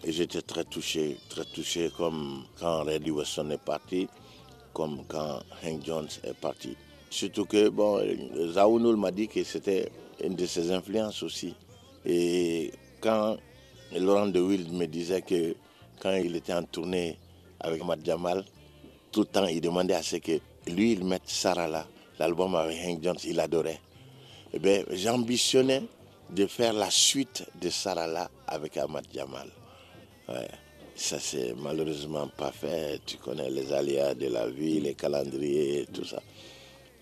J'étais 0.05 0.41
très 0.41 0.65
touché, 0.65 1.17
très 1.29 1.45
touché 1.45 1.89
comme 1.95 2.43
quand 2.59 2.83
Reddy 2.83 3.11
Weston 3.11 3.49
est 3.51 3.63
parti, 3.63 4.09
comme 4.73 5.05
quand 5.07 5.39
Hank 5.65 5.85
Jones 5.85 6.09
est 6.25 6.33
parti. 6.33 6.75
Surtout 7.09 7.45
que, 7.45 7.69
bon, 7.69 8.01
Zaounoul 8.51 8.97
m'a 8.97 9.11
dit 9.11 9.29
que 9.29 9.45
c'était 9.45 9.89
une 10.21 10.35
de 10.35 10.45
ses 10.45 10.71
influences 10.71 11.23
aussi. 11.23 11.55
Et 12.05 12.73
quand 12.99 13.37
Laurent 13.95 14.27
de 14.27 14.41
Wild 14.41 14.73
me 14.73 14.85
disait 14.85 15.21
que 15.21 15.55
quand 16.01 16.13
il 16.13 16.35
était 16.35 16.53
en 16.53 16.63
tournée 16.63 17.17
avec 17.61 17.81
Ahmad 17.81 18.05
Jamal, 18.05 18.43
tout 19.13 19.21
le 19.21 19.27
temps 19.27 19.45
il 19.45 19.61
demandait 19.61 19.93
à 19.93 20.03
ce 20.03 20.17
que 20.17 20.39
lui, 20.69 20.93
il 20.93 21.05
mette 21.05 21.27
Sarah 21.27 21.67
là, 21.67 21.87
l'album 22.19 22.55
avec 22.55 22.77
Hank 22.85 23.03
Jones, 23.03 23.17
il 23.25 23.39
adorait. 23.39 23.79
Eh 24.53 24.59
bien, 24.59 24.83
j'ambitionnais 24.91 25.83
de 26.29 26.45
faire 26.47 26.73
la 26.73 26.89
suite 26.89 27.45
de 27.61 27.69
Sarah 27.69 28.07
là 28.07 28.29
avec 28.47 28.77
Ahmad 28.77 29.05
Jamal. 29.13 29.49
Ouais. 30.29 30.47
Ça, 30.95 31.19
c'est 31.19 31.53
malheureusement 31.55 32.27
pas 32.27 32.51
fait. 32.51 32.99
Tu 33.05 33.17
connais 33.17 33.51
les 33.51 33.71
aléas 33.71 34.15
de 34.15 34.27
la 34.29 34.47
vie, 34.47 34.79
les 34.79 34.95
calendriers, 34.95 35.85
tout 35.93 36.03
ça. 36.03 36.21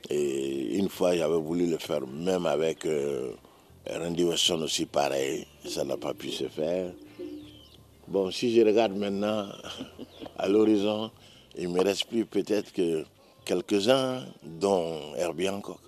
Et 0.09 0.75
une 0.75 0.89
fois, 0.89 1.15
j'avais 1.15 1.37
voulu 1.37 1.65
le 1.65 1.77
faire 1.77 2.05
même 2.05 2.45
avec 2.45 2.85
euh, 2.85 3.31
Randy 3.89 4.25
Weston 4.25 4.61
aussi 4.63 4.85
pareil. 4.85 5.47
Ça 5.65 5.85
n'a 5.85 5.95
pas 5.95 6.13
pu 6.13 6.29
se 6.29 6.49
faire. 6.49 6.91
Bon, 8.07 8.29
si 8.31 8.53
je 8.53 8.61
regarde 8.61 8.97
maintenant 8.97 9.47
à 10.37 10.49
l'horizon, 10.49 11.09
il 11.57 11.69
me 11.69 11.81
reste 11.81 12.05
plus 12.05 12.25
peut-être 12.25 12.73
que 12.73 13.05
quelques-uns, 13.45 14.25
dont 14.43 15.15
Herbie 15.15 15.49
Hancock, 15.49 15.79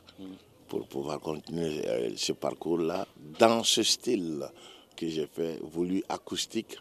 pour 0.67 0.87
pouvoir 0.87 1.19
continuer 1.19 1.81
euh, 1.87 2.11
ce 2.15 2.33
parcours-là 2.33 3.07
dans 3.39 3.63
ce 3.63 3.83
style 3.83 4.45
que 4.95 5.07
j'ai 5.07 5.27
fait, 5.27 5.59
voulu 5.61 6.03
acoustique 6.09 6.77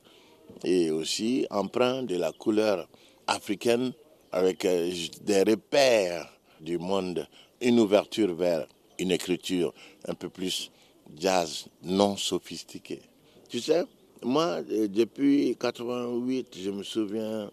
et 0.65 0.91
aussi 0.91 1.47
empreint 1.51 2.03
de 2.03 2.17
la 2.17 2.33
couleur 2.33 2.89
africaine 3.27 3.93
avec 4.33 4.65
euh, 4.65 4.93
des 5.23 5.43
repères 5.43 6.31
du 6.61 6.79
monde, 6.79 7.27
une 7.61 7.81
ouverture 7.81 8.35
vers 8.35 8.67
une 8.99 9.11
écriture 9.13 9.73
un 10.07 10.15
peu 10.15 10.29
plus 10.29 10.71
jazz, 11.17 11.67
non 11.83 12.17
sophistiquée. 12.17 13.03
Tu 13.49 13.61
sais, 13.61 13.85
moi, 14.23 14.61
euh, 14.71 14.89
depuis 14.89 15.57
88, 15.59 16.57
je 16.63 16.71
me 16.71 16.83
souviens 16.83 17.51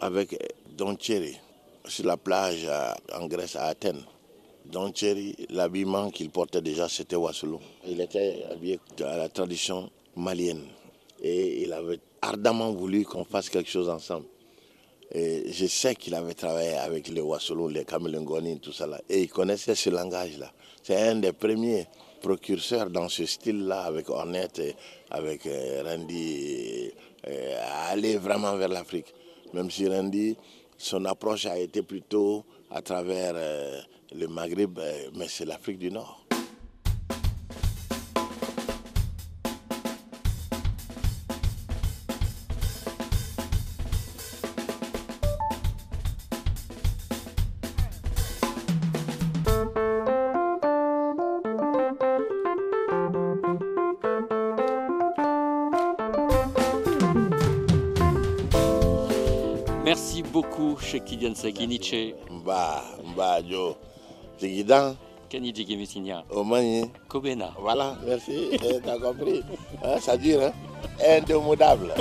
avec 0.00 0.36
Don 0.76 0.96
Cherry, 0.98 1.36
sur 1.86 2.06
la 2.06 2.16
plage 2.16 2.68
en 3.14 3.26
Grèce, 3.26 3.56
à 3.56 3.64
Athènes. 3.66 4.02
Don 4.66 4.92
Cherry, 4.94 5.34
l'habillement 5.48 6.10
qu'il 6.10 6.30
portait 6.30 6.60
déjà, 6.60 6.88
c'était 6.88 7.16
Wassoulou. 7.16 7.60
Il 7.86 8.00
était 8.00 8.44
habillé 8.50 8.78
à 9.04 9.16
la 9.16 9.28
tradition 9.28 9.90
malienne. 10.16 10.64
Et 11.22 11.62
il 11.62 11.72
avait 11.72 11.98
ardemment 12.22 12.70
voulu 12.72 13.04
qu'on 13.04 13.24
fasse 13.24 13.48
quelque 13.48 13.70
chose 13.70 13.88
ensemble. 13.88 14.26
Et 15.12 15.50
je 15.52 15.66
sais 15.66 15.96
qu'il 15.96 16.14
avait 16.14 16.34
travaillé 16.34 16.74
avec 16.74 17.08
les 17.08 17.20
Wassoulou, 17.20 17.68
les 17.68 17.84
Kamilengoni, 17.84 18.60
tout 18.60 18.72
ça 18.72 18.86
là. 18.86 19.00
Et 19.08 19.22
il 19.22 19.28
connaissait 19.28 19.74
ce 19.74 19.90
langage-là. 19.90 20.52
C'est 20.82 20.96
un 20.96 21.16
des 21.16 21.32
premiers 21.32 21.86
précurseurs 22.20 22.90
dans 22.90 23.08
ce 23.08 23.26
style-là, 23.26 23.82
avec 23.82 24.08
Ornette, 24.08 24.60
et 24.60 24.76
avec 25.10 25.46
euh, 25.46 25.82
Randy, 25.84 26.92
euh, 27.26 27.58
à 27.60 27.88
aller 27.88 28.16
vraiment 28.18 28.54
vers 28.56 28.68
l'Afrique. 28.68 29.12
Même 29.52 29.70
si 29.70 29.88
Randy, 29.88 30.36
son 30.80 31.04
approche 31.04 31.44
a 31.44 31.58
été 31.58 31.82
plutôt 31.82 32.44
à 32.70 32.80
travers 32.80 33.34
euh, 33.34 33.80
le 34.16 34.26
Maghreb, 34.26 34.78
euh, 34.78 35.10
mais 35.14 35.28
c'est 35.28 35.44
l'Afrique 35.44 35.78
du 35.78 35.90
Nord. 35.90 36.19
Sakiniche, 61.40 62.14
Mba, 62.30 62.82
Mba, 63.12 63.42
Jo, 63.42 63.76
Tigidan, 64.38 64.94
Kani 65.30 65.52
Jigimisinia, 65.52 66.22
Omani. 66.30 66.90
Kobena. 67.08 67.54
Voilà, 67.58 67.96
merci, 68.04 68.50
t'as 68.84 68.98
compris. 68.98 69.42
Hein, 69.82 69.98
ça 70.00 70.18
dure, 70.18 70.42
hein 70.42 70.52
Indommodable. 71.02 71.94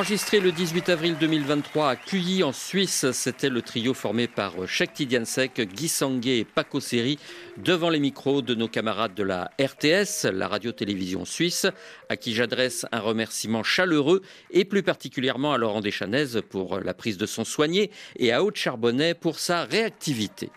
Enregistré 0.00 0.40
le 0.40 0.50
18 0.50 0.88
avril 0.88 1.16
2023 1.20 1.90
à 1.90 1.94
Cuyi 1.94 2.42
en 2.42 2.52
Suisse, 2.52 3.10
c'était 3.12 3.50
le 3.50 3.60
trio 3.60 3.92
formé 3.92 4.28
par 4.28 4.66
Cheikh 4.66 4.94
Tidiansek, 4.94 5.60
Guy 5.60 5.88
Sanguet 5.88 6.38
et 6.38 6.44
Paco 6.46 6.80
Seri 6.80 7.18
devant 7.58 7.90
les 7.90 7.98
micros 7.98 8.40
de 8.40 8.54
nos 8.54 8.66
camarades 8.66 9.12
de 9.14 9.22
la 9.22 9.50
RTS, 9.60 10.24
la 10.32 10.48
radio-télévision 10.48 11.26
suisse, 11.26 11.66
à 12.08 12.16
qui 12.16 12.32
j'adresse 12.32 12.86
un 12.92 13.00
remerciement 13.00 13.62
chaleureux 13.62 14.22
et 14.50 14.64
plus 14.64 14.82
particulièrement 14.82 15.52
à 15.52 15.58
Laurent 15.58 15.82
Deschanaises 15.82 16.40
pour 16.48 16.80
la 16.80 16.94
prise 16.94 17.18
de 17.18 17.26
son 17.26 17.44
soigné 17.44 17.90
et 18.16 18.32
à 18.32 18.42
Haute 18.42 18.56
Charbonnet 18.56 19.12
pour 19.12 19.38
sa 19.38 19.64
réactivité. 19.64 20.48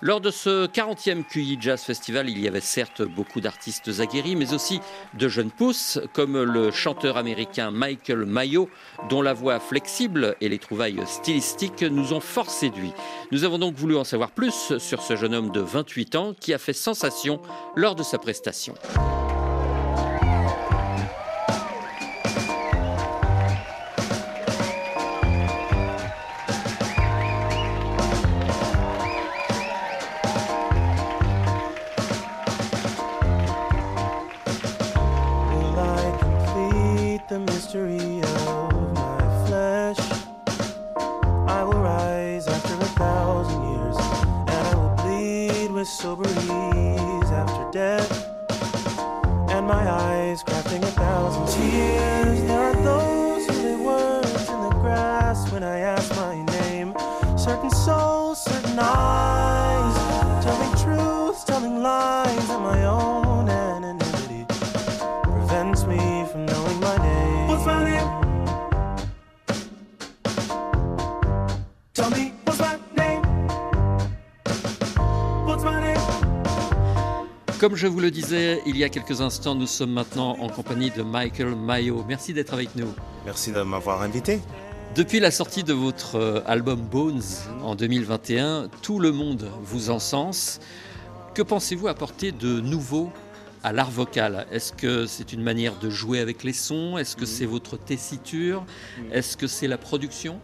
Lors 0.00 0.20
de 0.20 0.32
ce 0.32 0.66
40e 0.66 1.24
QI 1.24 1.56
Jazz 1.60 1.82
Festival, 1.82 2.28
il 2.28 2.40
y 2.40 2.48
avait 2.48 2.60
certes 2.60 3.02
beaucoup 3.02 3.40
d'artistes 3.40 4.00
aguerris, 4.00 4.34
mais 4.34 4.54
aussi 4.54 4.80
de 5.14 5.28
jeunes 5.28 5.52
pousses, 5.52 6.00
comme 6.14 6.42
le 6.42 6.72
chanteur 6.72 7.16
américain 7.16 7.70
Michael 7.70 8.26
Mayo, 8.26 8.68
dont 9.08 9.22
la 9.22 9.32
voix 9.32 9.60
flexible 9.60 10.36
et 10.40 10.48
les 10.48 10.58
trouvailles 10.58 11.00
stylistiques 11.06 11.82
nous 11.82 12.12
ont 12.12 12.20
fort 12.20 12.50
séduits. 12.50 12.92
Nous 13.32 13.44
avons 13.44 13.58
donc 13.58 13.74
voulu 13.74 13.96
en 13.96 14.04
savoir 14.04 14.30
plus 14.30 14.78
sur 14.78 15.02
ce 15.02 15.16
jeune 15.16 15.34
homme 15.34 15.50
de 15.50 15.60
28 15.60 16.16
ans 16.16 16.34
qui 16.38 16.52
a 16.54 16.58
fait 16.58 16.72
sensation 16.72 17.40
lors 17.76 17.94
de 17.94 18.02
sa 18.02 18.18
prestation. 18.18 18.74
Comme 77.58 77.74
je 77.74 77.88
vous 77.88 77.98
le 77.98 78.12
disais 78.12 78.62
il 78.66 78.76
y 78.76 78.84
a 78.84 78.88
quelques 78.88 79.20
instants, 79.20 79.56
nous 79.56 79.66
sommes 79.66 79.90
maintenant 79.90 80.36
en 80.38 80.48
compagnie 80.48 80.92
de 80.92 81.02
Michael 81.02 81.56
Mayo. 81.56 82.04
Merci 82.06 82.32
d'être 82.32 82.54
avec 82.54 82.76
nous. 82.76 82.86
Merci 83.24 83.50
de 83.50 83.60
m'avoir 83.62 84.00
invité. 84.02 84.40
Depuis 84.94 85.18
la 85.18 85.32
sortie 85.32 85.64
de 85.64 85.72
votre 85.72 86.14
euh, 86.14 86.40
album 86.46 86.80
Bones 86.80 87.20
en 87.64 87.74
2021, 87.74 88.68
tout 88.80 89.00
le 89.00 89.10
monde 89.10 89.50
vous 89.60 89.90
encense. 89.90 90.60
Que 91.34 91.42
pensez-vous 91.42 91.88
apporter 91.88 92.30
de 92.30 92.60
nouveau 92.60 93.10
à 93.64 93.72
l'art 93.72 93.90
vocal? 93.90 94.46
Est-ce 94.52 94.72
que 94.72 95.06
c'est 95.06 95.32
une 95.32 95.42
manière 95.42 95.76
de 95.80 95.90
jouer 95.90 96.20
avec 96.20 96.44
les 96.44 96.52
sons? 96.52 96.96
Est-ce 96.96 97.16
que 97.16 97.26
c'est 97.26 97.46
votre 97.46 97.76
tessiture? 97.76 98.64
Est-ce 99.10 99.36
que 99.36 99.48
c'est 99.48 99.66
la 99.66 99.78
production? 99.78 100.38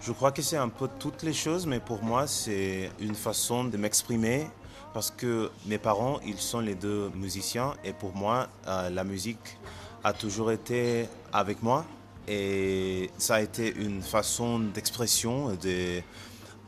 Je 0.00 0.10
crois 0.10 0.32
que 0.32 0.42
c'est 0.42 0.56
un 0.56 0.68
peu 0.68 0.88
toutes 0.98 1.22
les 1.22 1.32
choses, 1.32 1.66
mais 1.66 1.78
pour 1.78 2.02
moi, 2.02 2.26
c'est 2.26 2.90
une 2.98 3.14
façon 3.14 3.62
de 3.64 3.76
m'exprimer 3.76 4.48
parce 4.92 5.10
que 5.10 5.50
mes 5.66 5.78
parents, 5.78 6.20
ils 6.26 6.38
sont 6.38 6.60
les 6.60 6.74
deux 6.74 7.10
musiciens 7.14 7.74
et 7.84 7.92
pour 7.92 8.14
moi, 8.14 8.48
euh, 8.66 8.90
la 8.90 9.04
musique 9.04 9.58
a 10.02 10.12
toujours 10.12 10.50
été 10.50 11.08
avec 11.32 11.62
moi 11.62 11.84
et 12.26 13.10
ça 13.18 13.36
a 13.36 13.40
été 13.40 13.74
une 13.74 14.02
façon 14.02 14.58
d'expression, 14.58 15.56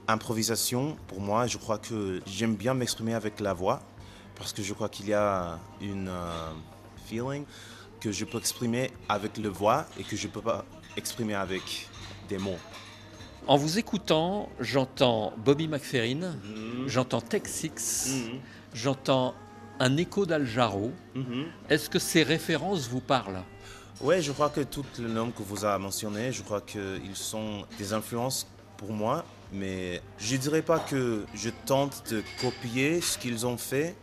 d'improvisation. 0.08 0.96
Pour 1.08 1.20
moi, 1.20 1.46
je 1.46 1.58
crois 1.58 1.78
que 1.78 2.20
j'aime 2.26 2.54
bien 2.54 2.74
m'exprimer 2.74 3.14
avec 3.14 3.40
la 3.40 3.54
voix 3.54 3.80
parce 4.36 4.52
que 4.52 4.62
je 4.62 4.72
crois 4.72 4.88
qu'il 4.88 5.08
y 5.08 5.14
a 5.14 5.58
une 5.80 6.08
euh, 6.08 6.50
feeling 7.06 7.44
que 8.00 8.10
je 8.10 8.24
peux 8.24 8.38
exprimer 8.38 8.90
avec 9.08 9.38
le 9.38 9.48
voix 9.48 9.86
et 9.98 10.02
que 10.02 10.16
je 10.16 10.26
ne 10.26 10.32
peux 10.32 10.42
pas 10.42 10.64
exprimer 10.96 11.34
avec 11.34 11.88
des 12.28 12.38
mots. 12.38 12.58
En 13.48 13.56
vous 13.56 13.78
écoutant, 13.78 14.48
j'entends 14.60 15.32
Bobby 15.36 15.66
McFerrin, 15.66 16.36
j'entends 16.86 17.20
Tech 17.20 17.42
Six, 17.46 18.30
j'entends 18.72 19.34
un 19.80 19.96
écho 19.96 20.26
d'Al 20.26 20.46
Jarreau. 20.46 20.92
Est-ce 21.68 21.90
que 21.90 21.98
ces 21.98 22.22
références 22.22 22.88
vous 22.88 23.00
parlent? 23.00 23.42
Oui, 24.00 24.22
je 24.22 24.30
crois 24.30 24.48
que 24.48 24.60
tous 24.60 24.84
les 24.98 25.08
noms 25.08 25.32
que 25.32 25.42
vous 25.42 25.64
avez 25.64 25.82
mentionnés, 25.82 26.30
je 26.30 26.42
crois 26.42 26.60
qu'ils 26.60 27.14
sont 27.14 27.64
des 27.78 27.92
influences 27.92 28.46
pour 28.76 28.92
moi, 28.92 29.24
mais 29.52 30.00
je 30.18 30.34
ne 30.34 30.40
dirais 30.40 30.62
pas 30.62 30.78
que 30.78 31.24
je 31.34 31.50
tente 31.66 32.10
de 32.10 32.22
copier 32.40 33.00
ce 33.00 33.18
qu'ils 33.18 33.44
ont 33.44 33.58
fait, 33.58 33.96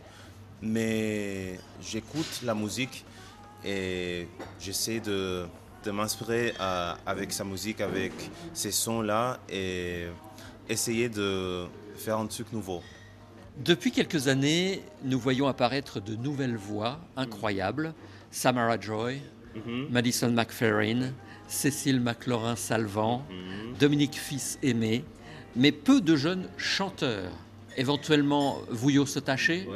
mais 0.60 1.58
j'écoute 1.80 2.40
la 2.44 2.54
musique 2.54 3.06
et 3.64 4.28
j'essaie 4.60 5.00
de, 5.00 5.46
de 5.84 5.90
m'inspirer 5.90 6.54
euh, 6.60 6.92
avec 7.06 7.32
sa 7.32 7.44
musique, 7.44 7.80
avec 7.80 8.12
ces 8.52 8.70
sons-là, 8.70 9.38
et 9.48 10.06
essayer 10.68 11.08
de 11.08 11.66
faire 11.96 12.18
un 12.18 12.26
truc 12.26 12.52
nouveau. 12.52 12.82
Depuis 13.58 13.90
quelques 13.90 14.28
années, 14.28 14.82
nous 15.04 15.18
voyons 15.18 15.48
apparaître 15.48 16.00
de 16.00 16.14
nouvelles 16.14 16.56
voix 16.56 17.00
incroyables. 17.16 17.94
Samara 18.30 18.80
Joy, 18.80 19.20
Madison 19.90 20.30
McFerrin, 20.30 21.12
Cécile 21.48 22.00
McLaurin-Salvant, 22.00 23.24
Dominique 23.78 24.14
Fils-Aimé, 24.14 25.04
mais 25.56 25.72
peu 25.72 26.00
de 26.00 26.16
jeunes 26.16 26.48
chanteurs. 26.56 27.32
Éventuellement, 27.76 28.58
Vouillot 28.68 29.06
Sotaché. 29.06 29.66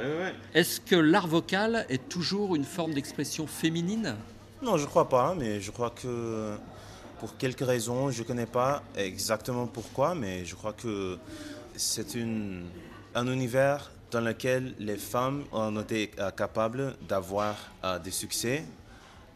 Est-ce 0.55 0.81
que 0.81 0.97
l'art 0.97 1.27
vocal 1.27 1.87
est 1.89 2.09
toujours 2.09 2.55
une 2.55 2.65
forme 2.65 2.95
d'expression 2.95 3.47
féminine? 3.47 4.17
Non, 4.65 4.79
je 4.79 4.87
crois 4.87 5.11
pas, 5.11 5.35
mais 5.35 5.61
je 5.61 5.71
crois 5.71 5.91
que 5.91 6.57
pour 7.21 7.37
quelques 7.37 7.67
raisons, 7.67 8.11
je 8.11 8.23
ne 8.23 8.27
connais 8.27 8.47
pas 8.47 8.83
exactement 8.97 9.67
pourquoi, 9.67 10.15
mais 10.15 10.47
je 10.47 10.55
crois 10.55 10.73
que 10.73 11.19
c'est 11.77 12.15
une, 12.15 12.65
un 13.15 13.27
univers 13.27 13.93
dans 14.11 14.23
lequel 14.23 14.75
les 14.79 14.97
femmes 14.97 15.45
ont 15.53 15.79
été 15.83 16.11
capables 16.35 16.97
d'avoir 17.07 17.57
euh, 17.85 17.99
des 17.99 18.11
succès. 18.11 18.65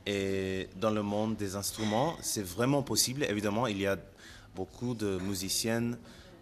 Et 0.07 0.71
dans 0.77 0.91
le 0.91 1.03
monde 1.03 1.37
des 1.37 1.57
instruments, 1.57 2.17
c'est 2.23 2.47
vraiment 2.47 2.83
possible. 2.83 3.23
Évidemment, 3.25 3.67
il 3.67 3.79
y 3.83 3.87
a 3.87 3.99
beaucoup 4.57 4.95
de 4.95 5.19
musiciennes 5.19 5.99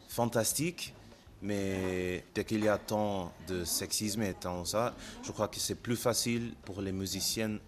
fantastiques, 0.09 0.95
mais 1.43 2.25
dès 2.37 2.45
qu'il 2.45 2.63
y 2.63 2.69
a 2.69 2.79
tant 2.79 3.33
de 3.49 3.65
sexisme 3.65 4.23
et 4.23 4.35
tant 4.35 4.65
ça, 4.65 4.95
je 5.25 5.33
crois 5.33 5.49
que 5.49 5.59
c'est 5.59 5.75
plus 5.75 5.97
facile 5.97 6.55
pour 6.65 6.81
les 6.81 6.93
musiciennes 6.93 7.59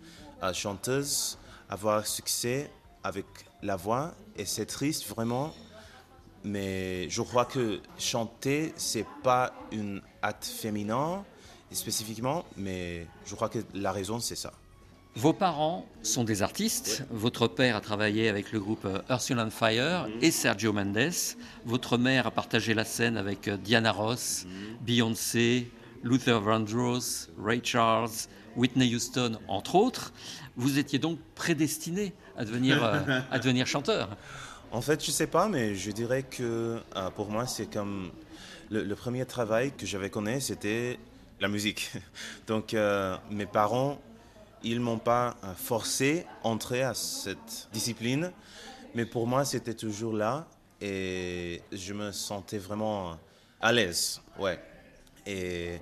euh, 0.43 0.53
chanteuses 0.53 1.39
avoir 1.69 2.07
succès 2.07 2.71
avec 3.05 3.27
la 3.63 3.77
voix. 3.77 4.15
Et 4.37 4.45
c'est 4.45 4.67
triste 4.67 5.07
vraiment, 5.07 5.55
mais 6.45 7.09
je 7.11 7.23
crois 7.23 7.45
que 7.45 7.81
chanter, 7.99 8.73
c'est 8.77 9.07
pas 9.23 9.53
un 9.73 9.99
acte 10.23 10.47
féminin 10.47 11.25
spécifiquement, 11.71 12.45
mais 12.57 13.07
je 13.27 13.35
crois 13.35 13.49
que 13.49 13.59
la 13.75 13.93
raison, 13.93 14.21
c'est 14.21 14.37
ça. 14.37 14.53
Vos 15.15 15.33
parents 15.33 15.85
sont 16.03 16.23
des 16.23 16.43
artistes. 16.43 17.05
Votre 17.11 17.49
père 17.49 17.75
a 17.75 17.81
travaillé 17.81 18.29
avec 18.29 18.53
le 18.53 18.61
groupe 18.61 18.85
euh, 18.85 19.01
Earth, 19.11 19.33
and 19.33 19.51
Fire 19.51 20.07
et 20.23 20.31
Sergio 20.31 20.73
Mendes. 20.73 21.11
Votre 21.65 21.99
mère 21.99 22.29
a 22.29 22.31
partagé 22.31 22.73
la 22.73 22.85
scène 22.85 23.17
avec 23.17 23.49
euh, 23.49 23.57
Diana 23.57 23.91
Ross, 23.91 24.47
Beyoncé, 24.83 25.73
Luther 26.05 26.41
Vandross, 26.41 27.31
Ray 27.37 27.61
Charles, 27.65 28.29
Whitney 28.59 28.95
Houston, 28.95 29.39
entre 29.49 29.77
autres. 29.77 30.13
Vous 30.57 30.79
étiez 30.79 30.99
donc 30.99 31.19
prédestiné 31.35 32.13
à 32.37 32.45
devenir, 32.45 32.85
euh, 32.85 33.21
à 33.31 33.39
devenir 33.39 33.67
chanteur. 33.67 34.17
En 34.73 34.83
fait, 34.83 35.03
je 35.03 35.11
sais 35.11 35.29
pas, 35.29 35.49
mais 35.49 35.75
je 35.75 35.91
dirais 35.93 36.25
que 36.25 36.79
euh, 36.97 37.11
pour 37.11 37.31
moi, 37.31 37.47
c'est 37.47 37.73
comme 37.73 38.11
le, 38.69 38.83
le 38.83 38.95
premier 38.95 39.25
travail 39.25 39.73
que 39.73 39.87
j'avais 39.87 40.11
connu, 40.11 40.41
c'était 40.41 40.99
la 41.41 41.49
musique. 41.49 41.93
Donc, 42.47 42.75
euh, 42.75 43.17
mes 43.31 43.47
parents, 43.47 43.99
ils 44.63 44.81
m'ont 44.81 44.99
pas 44.99 45.37
forcé 45.57 46.27
à 46.43 46.49
entrer 46.49 46.83
à 46.83 46.93
cette 46.93 47.69
discipline, 47.73 48.33
mais 48.95 49.07
pour 49.07 49.29
moi, 49.29 49.45
c'était 49.45 49.75
toujours 49.75 50.13
là 50.13 50.49
et 50.81 51.63
je 51.71 51.93
me 51.95 52.11
sentais 52.11 52.59
vraiment 52.59 53.17
à 53.61 53.73
l'aise, 53.73 54.21
ouais. 54.39 54.59
Et 55.27 55.79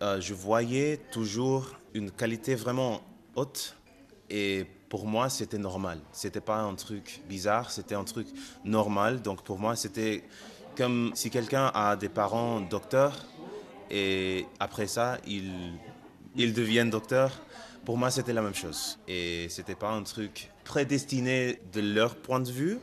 euh, 0.00 0.20
je 0.20 0.32
voyais 0.32 0.98
toujours 1.10 1.76
une 1.94 2.10
qualité 2.10 2.54
vraiment 2.54 3.00
haute 3.34 3.76
et 4.30 4.66
pour 4.88 5.06
moi, 5.06 5.28
c'était 5.28 5.58
normal. 5.58 6.00
C'était 6.12 6.40
pas 6.40 6.60
un 6.60 6.74
truc 6.74 7.20
bizarre, 7.28 7.70
c'était 7.70 7.94
un 7.94 8.04
truc 8.04 8.26
normal. 8.64 9.20
Donc 9.22 9.42
pour 9.42 9.58
moi, 9.58 9.76
c'était 9.76 10.24
comme 10.76 11.12
si 11.14 11.30
quelqu'un 11.30 11.70
a 11.74 11.96
des 11.96 12.08
parents 12.08 12.60
docteurs 12.60 13.26
et 13.90 14.46
après 14.60 14.86
ça, 14.86 15.18
ils, 15.26 15.72
ils 16.36 16.54
deviennent 16.54 16.90
docteurs. 16.90 17.32
Pour 17.84 17.96
moi, 17.96 18.10
c'était 18.10 18.32
la 18.32 18.42
même 18.42 18.54
chose. 18.54 18.98
Et 19.08 19.46
c'était 19.48 19.74
pas 19.74 19.90
un 19.90 20.02
truc 20.02 20.50
prédestiné 20.64 21.60
de 21.72 21.80
leur 21.80 22.16
point 22.16 22.40
de 22.40 22.50
vue, 22.50 22.78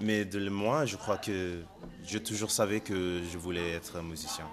mais 0.00 0.24
de 0.24 0.48
moi, 0.48 0.86
je 0.86 0.96
crois 0.96 1.18
que 1.18 1.62
je 2.06 2.18
toujours 2.18 2.50
savais 2.50 2.80
que 2.80 3.20
je 3.30 3.38
voulais 3.38 3.72
être 3.72 4.00
musicien. 4.02 4.46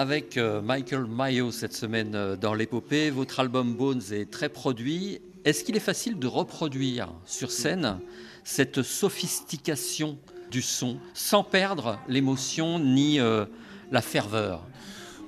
Avec 0.00 0.38
euh, 0.38 0.62
Michael 0.62 1.04
Mayo 1.04 1.50
cette 1.50 1.74
semaine 1.74 2.14
euh, 2.14 2.34
dans 2.34 2.54
l'épopée. 2.54 3.10
Votre 3.10 3.40
album 3.40 3.74
Bones 3.74 4.00
est 4.12 4.30
très 4.30 4.48
produit. 4.48 5.20
Est-ce 5.44 5.62
qu'il 5.62 5.76
est 5.76 5.78
facile 5.78 6.18
de 6.18 6.26
reproduire 6.26 7.12
sur 7.26 7.52
scène 7.52 8.00
cette 8.42 8.82
sophistication 8.82 10.16
du 10.50 10.62
son 10.62 10.96
sans 11.12 11.44
perdre 11.44 11.98
l'émotion 12.08 12.78
ni 12.78 13.20
euh, 13.20 13.44
la 13.90 14.00
ferveur? 14.00 14.66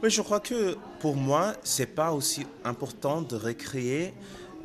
Oui, 0.03 0.09
je 0.09 0.23
crois 0.23 0.41
que 0.41 0.79
pour 1.01 1.17
moi, 1.17 1.53
c'est 1.63 1.95
pas 1.95 2.13
aussi 2.13 2.47
important 2.65 3.21
de 3.21 3.37
recréer 3.37 4.15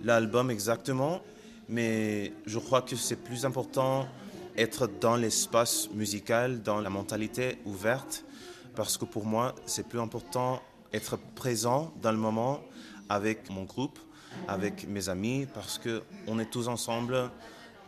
l'album 0.05 0.49
exactement, 0.49 1.21
mais 1.67 2.31
je 2.45 2.59
crois 2.59 2.81
que 2.81 2.95
c'est 2.95 3.21
plus 3.21 3.43
important 3.43 4.07
être 4.55 4.89
dans 5.01 5.17
l'espace 5.17 5.89
musical, 5.91 6.61
dans 6.61 6.79
la 6.79 6.89
mentalité 6.89 7.57
ouverte, 7.65 8.23
parce 8.77 8.95
que 8.95 9.05
pour 9.05 9.25
moi, 9.25 9.55
c'est 9.65 9.87
plus 9.87 9.99
important 9.99 10.61
être 10.93 11.17
présent 11.33 11.91
dans 11.99 12.11
le 12.11 12.17
moment 12.19 12.61
avec 13.09 13.49
mon 13.49 13.63
groupe, 13.63 13.97
avec 14.47 14.87
mes 14.87 15.09
amis, 15.09 15.47
parce 15.51 15.79
que 15.79 16.03
on 16.27 16.37
est 16.37 16.45
tous 16.45 16.67
ensemble 16.67 17.31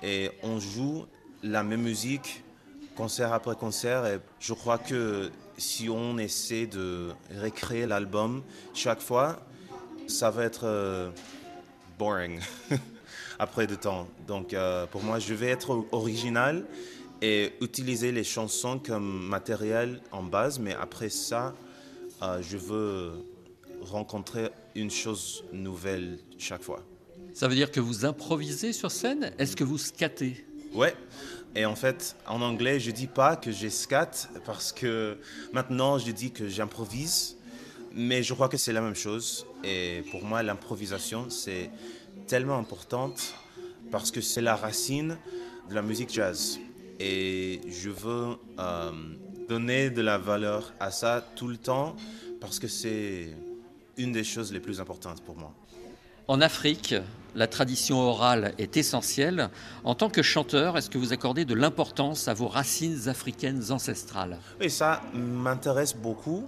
et 0.01 0.31
on 0.41 0.59
joue 0.59 1.05
la 1.43 1.61
même 1.61 1.83
musique 1.83 2.43
concert 2.95 3.33
après 3.33 3.55
concert. 3.55 4.07
Et 4.07 4.19
je 4.39 4.53
crois 4.53 4.79
que 4.79 5.29
si 5.59 5.89
on 5.89 6.17
essaie 6.17 6.65
de 6.65 7.11
recréer 7.39 7.85
l'album 7.85 8.41
chaque 8.73 9.01
fois, 9.01 9.39
ça 10.07 10.31
va 10.31 10.43
être 10.43 10.63
euh, 10.63 11.11
boring 11.99 12.39
après 13.39 13.67
de 13.67 13.75
temps. 13.75 14.07
Donc 14.25 14.55
euh, 14.55 14.87
pour 14.87 15.03
moi, 15.03 15.19
je 15.19 15.35
vais 15.35 15.49
être 15.49 15.85
original 15.91 16.65
et 17.21 17.53
utiliser 17.61 18.11
les 18.11 18.23
chansons 18.23 18.79
comme 18.79 19.27
matériel 19.27 20.01
en 20.11 20.23
base, 20.23 20.59
mais 20.59 20.73
après 20.73 21.09
ça, 21.09 21.53
euh, 22.21 22.41
je 22.41 22.57
veux 22.57 23.11
rencontrer 23.81 24.49
une 24.75 24.91
chose 24.91 25.43
nouvelle 25.51 26.19
chaque 26.37 26.63
fois. 26.63 26.83
Ça 27.33 27.47
veut 27.47 27.55
dire 27.55 27.71
que 27.71 27.79
vous 27.79 28.05
improvisez 28.05 28.73
sur 28.73 28.91
scène? 28.91 29.31
Est-ce 29.37 29.55
que 29.55 29.63
vous 29.63 29.77
scatez? 29.77 30.45
Ouais. 30.73 30.95
Et 31.55 31.65
en 31.65 31.75
fait, 31.75 32.15
en 32.27 32.41
anglais, 32.41 32.79
je 32.79 32.91
dis 32.91 33.07
pas 33.07 33.35
que 33.35 33.51
j'ai 33.51 33.69
scat 33.69 34.11
parce 34.45 34.71
que 34.71 35.17
maintenant, 35.51 35.97
je 35.97 36.11
dis 36.11 36.31
que 36.31 36.47
j'improvise. 36.47 37.37
Mais 37.95 38.21
je 38.21 38.33
crois 38.33 38.49
que 38.49 38.57
c'est 38.57 38.73
la 38.73 38.81
même 38.81 38.95
chose. 38.95 39.47
Et 39.63 40.03
pour 40.11 40.23
moi, 40.23 40.43
l'improvisation, 40.43 41.29
c'est 41.29 41.71
tellement 42.27 42.57
importante 42.57 43.33
parce 43.91 44.11
que 44.11 44.21
c'est 44.21 44.41
la 44.41 44.55
racine 44.55 45.17
de 45.69 45.75
la 45.75 45.81
musique 45.81 46.13
jazz. 46.13 46.59
Et 46.99 47.61
je 47.69 47.89
veux 47.89 48.35
euh, 48.59 48.91
donner 49.47 49.89
de 49.89 50.01
la 50.01 50.17
valeur 50.17 50.73
à 50.79 50.91
ça 50.91 51.25
tout 51.35 51.47
le 51.47 51.57
temps 51.57 51.95
parce 52.41 52.59
que 52.59 52.67
c'est 52.67 53.29
une 53.97 54.11
des 54.11 54.23
choses 54.23 54.51
les 54.51 54.59
plus 54.59 54.79
importantes 54.79 55.21
pour 55.23 55.37
moi. 55.37 55.53
En 56.27 56.41
Afrique, 56.41 56.95
la 57.35 57.47
tradition 57.47 57.99
orale 57.99 58.53
est 58.57 58.77
essentielle. 58.77 59.49
En 59.83 59.95
tant 59.95 60.09
que 60.09 60.21
chanteur, 60.21 60.77
est-ce 60.77 60.89
que 60.89 60.97
vous 60.97 61.13
accordez 61.13 61.45
de 61.45 61.53
l'importance 61.53 62.27
à 62.27 62.33
vos 62.33 62.47
racines 62.47 63.07
africaines 63.07 63.71
ancestrales? 63.71 64.37
Et 64.59 64.69
ça 64.69 65.01
m'intéresse 65.13 65.95
beaucoup 65.95 66.45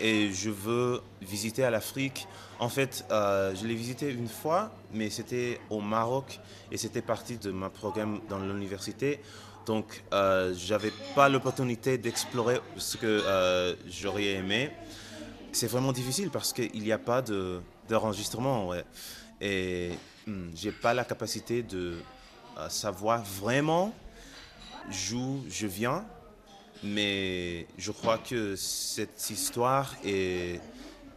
et 0.00 0.32
je 0.32 0.50
veux 0.50 1.00
visiter 1.22 1.64
à 1.64 1.70
l'Afrique. 1.70 2.26
En 2.58 2.68
fait, 2.68 3.04
euh, 3.10 3.54
je 3.54 3.66
l'ai 3.66 3.74
visité 3.74 4.10
une 4.10 4.28
fois, 4.28 4.72
mais 4.92 5.10
c'était 5.10 5.60
au 5.70 5.80
Maroc 5.80 6.40
et 6.70 6.76
c'était 6.76 7.02
partie 7.02 7.36
de 7.36 7.50
mon 7.50 7.70
programme 7.70 8.20
dans 8.28 8.38
l'université. 8.38 9.20
Donc, 9.66 10.02
euh, 10.12 10.54
j'avais 10.56 10.92
pas 11.14 11.28
l'opportunité 11.28 11.96
d'explorer 11.98 12.60
ce 12.76 12.96
que 12.96 13.06
euh, 13.06 13.74
j'aurais 13.88 14.24
aimé. 14.34 14.70
C'est 15.52 15.68
vraiment 15.68 15.92
difficile 15.92 16.30
parce 16.30 16.52
qu'il 16.52 16.82
n'y 16.82 16.92
a 16.92 16.98
pas 16.98 17.22
de- 17.22 17.60
d'enregistrement. 17.88 18.68
ouais. 18.68 18.84
Et 19.40 19.92
hmm, 20.26 20.50
j'ai 20.54 20.72
pas 20.72 20.92
la 20.94 21.04
capacité 21.04 21.62
de 21.62 21.96
euh, 22.58 22.68
savoir 22.68 23.22
vraiment 23.24 23.94
d'où 25.10 25.42
je 25.48 25.66
viens. 25.66 26.04
Mais 26.82 27.66
je 27.78 27.90
crois 27.92 28.18
que 28.18 28.56
cette 28.56 29.30
histoire 29.30 29.94
et 30.04 30.60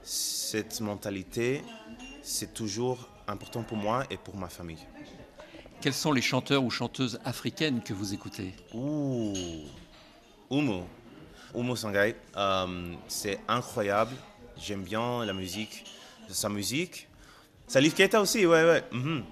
cette 0.03 0.79
mentalité, 0.79 1.61
c'est 2.23 2.53
toujours 2.53 3.09
important 3.27 3.63
pour 3.63 3.75
moi 3.75 4.05
et 4.09 4.15
pour 4.15 4.37
ma 4.37 4.47
famille. 4.47 4.85
Quels 5.79 5.93
sont 5.93 6.11
les 6.11 6.21
chanteurs 6.21 6.63
ou 6.63 6.69
chanteuses 6.71 7.19
africaines 7.23 7.81
que 7.83 7.93
vous 7.93 8.13
écoutez? 8.13 8.53
Ouh, 8.73 9.33
Oumu. 10.49 10.81
Oumu 11.53 11.77
Sangai, 11.77 12.15
euh, 12.35 12.93
c'est 13.07 13.39
incroyable. 13.47 14.15
J'aime 14.57 14.83
bien 14.83 15.23
la 15.23 15.33
musique, 15.33 15.85
sa 16.29 16.49
musique. 16.49 17.07
Salif 17.67 17.93
Keita 17.93 18.19
aussi, 18.21 18.45
ouais, 18.45 18.63
ouais. 18.63 18.83
mhm. 18.91 19.23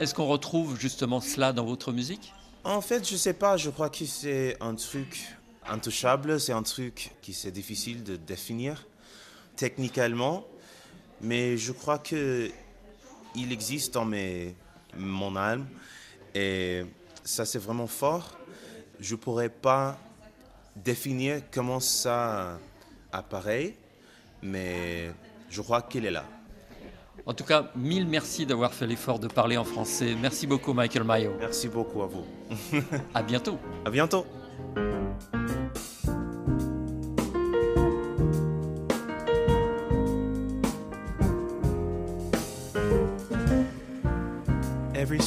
Est-ce 0.00 0.14
qu'on 0.14 0.26
retrouve 0.26 0.78
justement 0.78 1.20
cela 1.20 1.52
dans 1.52 1.64
votre 1.64 1.92
musique? 1.92 2.32
En 2.64 2.80
fait, 2.80 3.08
je 3.08 3.16
sais 3.16 3.34
pas, 3.34 3.56
je 3.56 3.70
crois 3.70 3.88
que 3.88 4.04
c'est 4.04 4.56
un 4.60 4.74
truc 4.74 5.28
intouchable, 5.68 6.40
c'est 6.40 6.52
un 6.52 6.62
truc 6.64 7.12
qui 7.22 7.32
c'est 7.32 7.52
difficile 7.52 8.02
de 8.02 8.16
définir 8.16 8.86
techniquement, 9.56 10.44
mais 11.20 11.56
je 11.56 11.72
crois 11.72 11.98
que 11.98 12.50
il 13.34 13.52
existe 13.52 13.94
dans 13.94 14.04
mes, 14.04 14.54
mon 14.96 15.36
âme 15.36 15.66
et 16.34 16.84
ça 17.24 17.44
c'est 17.44 17.58
vraiment 17.58 17.86
fort. 17.86 18.38
Je 19.00 19.14
pourrais 19.14 19.48
pas 19.48 19.98
définir 20.76 21.42
comment 21.52 21.80
ça 21.80 22.58
apparaît, 23.12 23.74
mais 24.42 25.10
je 25.50 25.60
crois 25.60 25.82
qu'il 25.82 26.06
est 26.06 26.10
là. 26.10 26.24
En 27.24 27.34
tout 27.34 27.44
cas, 27.44 27.70
mille 27.76 28.06
merci 28.06 28.46
d'avoir 28.46 28.72
fait 28.74 28.86
l'effort 28.86 29.18
de 29.18 29.28
parler 29.28 29.56
en 29.56 29.64
français. 29.64 30.16
Merci 30.20 30.46
beaucoup 30.46 30.72
Michael 30.72 31.04
Mayo. 31.04 31.32
Merci 31.38 31.68
beaucoup 31.68 32.02
à 32.02 32.06
vous. 32.06 32.24
À 33.14 33.22
bientôt. 33.22 33.58
À 33.84 33.90
bientôt. 33.90 34.26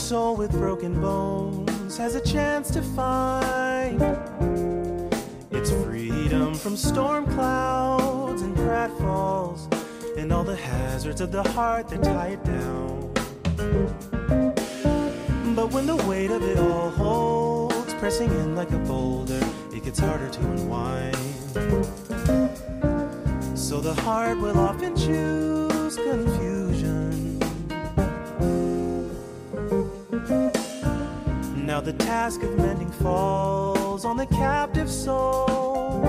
Soul 0.05 0.35
with 0.35 0.51
broken 0.51 1.01
bones 1.01 1.97
has 1.97 2.13
a 2.13 2.21
chance 2.21 2.69
to 2.69 2.79
find 2.79 3.99
its 5.49 5.71
freedom 5.71 6.53
from 6.53 6.77
storm 6.77 7.25
clouds 7.33 8.43
and 8.43 8.55
pratfalls 8.55 9.65
and 10.15 10.31
all 10.31 10.43
the 10.43 10.55
hazards 10.55 11.21
of 11.21 11.31
the 11.31 11.41
heart 11.53 11.89
that 11.89 12.03
tie 12.03 12.37
it 12.37 12.43
down. 12.43 13.11
But 15.55 15.71
when 15.71 15.87
the 15.87 15.95
weight 16.07 16.29
of 16.29 16.43
it 16.43 16.59
all 16.59 16.91
holds, 16.91 17.95
pressing 17.95 18.29
in 18.29 18.55
like 18.55 18.69
a 18.73 18.77
boulder, 18.77 19.43
it 19.73 19.83
gets 19.83 19.97
harder 19.97 20.29
to 20.29 20.39
unwind. 20.51 21.17
So 23.57 23.81
the 23.81 23.95
heart 24.03 24.37
will 24.37 24.59
often 24.59 24.95
choose 24.95 25.95
confusion. 25.95 26.54
Task 32.05 32.43
of 32.43 32.55
mending 32.57 32.91
falls 32.91 34.05
on 34.05 34.15
the 34.15 34.27
captive 34.27 34.91
soul. 34.91 36.05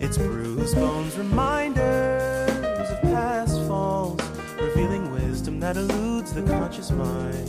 Its 0.00 0.16
bruised 0.16 0.74
bones 0.74 1.18
reminders 1.18 2.90
of 2.90 3.02
past 3.02 3.60
falls, 3.68 4.18
revealing 4.58 5.12
wisdom 5.12 5.60
that 5.60 5.76
eludes 5.76 6.32
the 6.32 6.40
conscious 6.44 6.90
mind. 6.90 7.46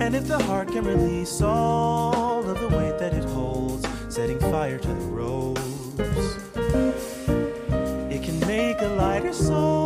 And 0.00 0.16
if 0.16 0.26
the 0.26 0.42
heart 0.42 0.72
can 0.72 0.84
release 0.84 1.40
all 1.40 2.40
of 2.40 2.58
the 2.58 2.68
weight 2.76 2.98
that 2.98 3.14
it 3.14 3.24
holds, 3.24 3.86
setting 4.08 4.40
fire 4.40 4.78
to 4.78 4.88
the 4.88 5.06
ropes, 5.18 5.60
it 8.12 8.24
can 8.24 8.40
make 8.40 8.80
a 8.80 8.88
lighter 8.98 9.32
soul 9.32 9.81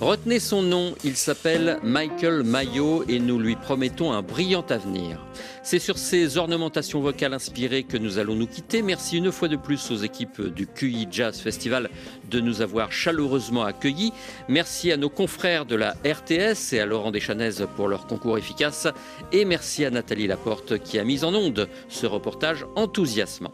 Retenez 0.00 0.38
son 0.38 0.62
nom, 0.62 0.94
il 1.02 1.16
s'appelle 1.16 1.80
Michael 1.82 2.44
Mayo 2.44 3.02
et 3.08 3.18
nous 3.18 3.40
lui 3.40 3.56
promettons 3.56 4.12
un 4.12 4.22
brillant 4.22 4.64
avenir. 4.70 5.18
C'est 5.64 5.80
sur 5.80 5.98
ces 5.98 6.38
ornementations 6.38 7.00
vocales 7.00 7.34
inspirées 7.34 7.82
que 7.82 7.96
nous 7.96 8.18
allons 8.18 8.36
nous 8.36 8.46
quitter. 8.46 8.80
Merci 8.82 9.16
une 9.16 9.32
fois 9.32 9.48
de 9.48 9.56
plus 9.56 9.90
aux 9.90 9.96
équipes 9.96 10.40
du 10.54 10.68
QI 10.68 11.08
Jazz 11.10 11.40
Festival 11.40 11.90
de 12.30 12.38
nous 12.38 12.62
avoir 12.62 12.92
chaleureusement 12.92 13.64
accueillis. 13.64 14.12
Merci 14.48 14.92
à 14.92 14.96
nos 14.96 15.10
confrères 15.10 15.66
de 15.66 15.74
la 15.74 15.96
RTS 16.04 16.74
et 16.74 16.80
à 16.80 16.86
Laurent 16.86 17.10
Deschanaises 17.10 17.66
pour 17.74 17.88
leur 17.88 18.06
concours 18.06 18.38
efficace. 18.38 18.86
Et 19.32 19.44
merci 19.44 19.84
à 19.84 19.90
Nathalie 19.90 20.28
Laporte 20.28 20.78
qui 20.78 21.00
a 21.00 21.04
mis 21.04 21.24
en 21.24 21.34
onde 21.34 21.68
ce 21.88 22.06
reportage 22.06 22.64
enthousiasmant. 22.76 23.52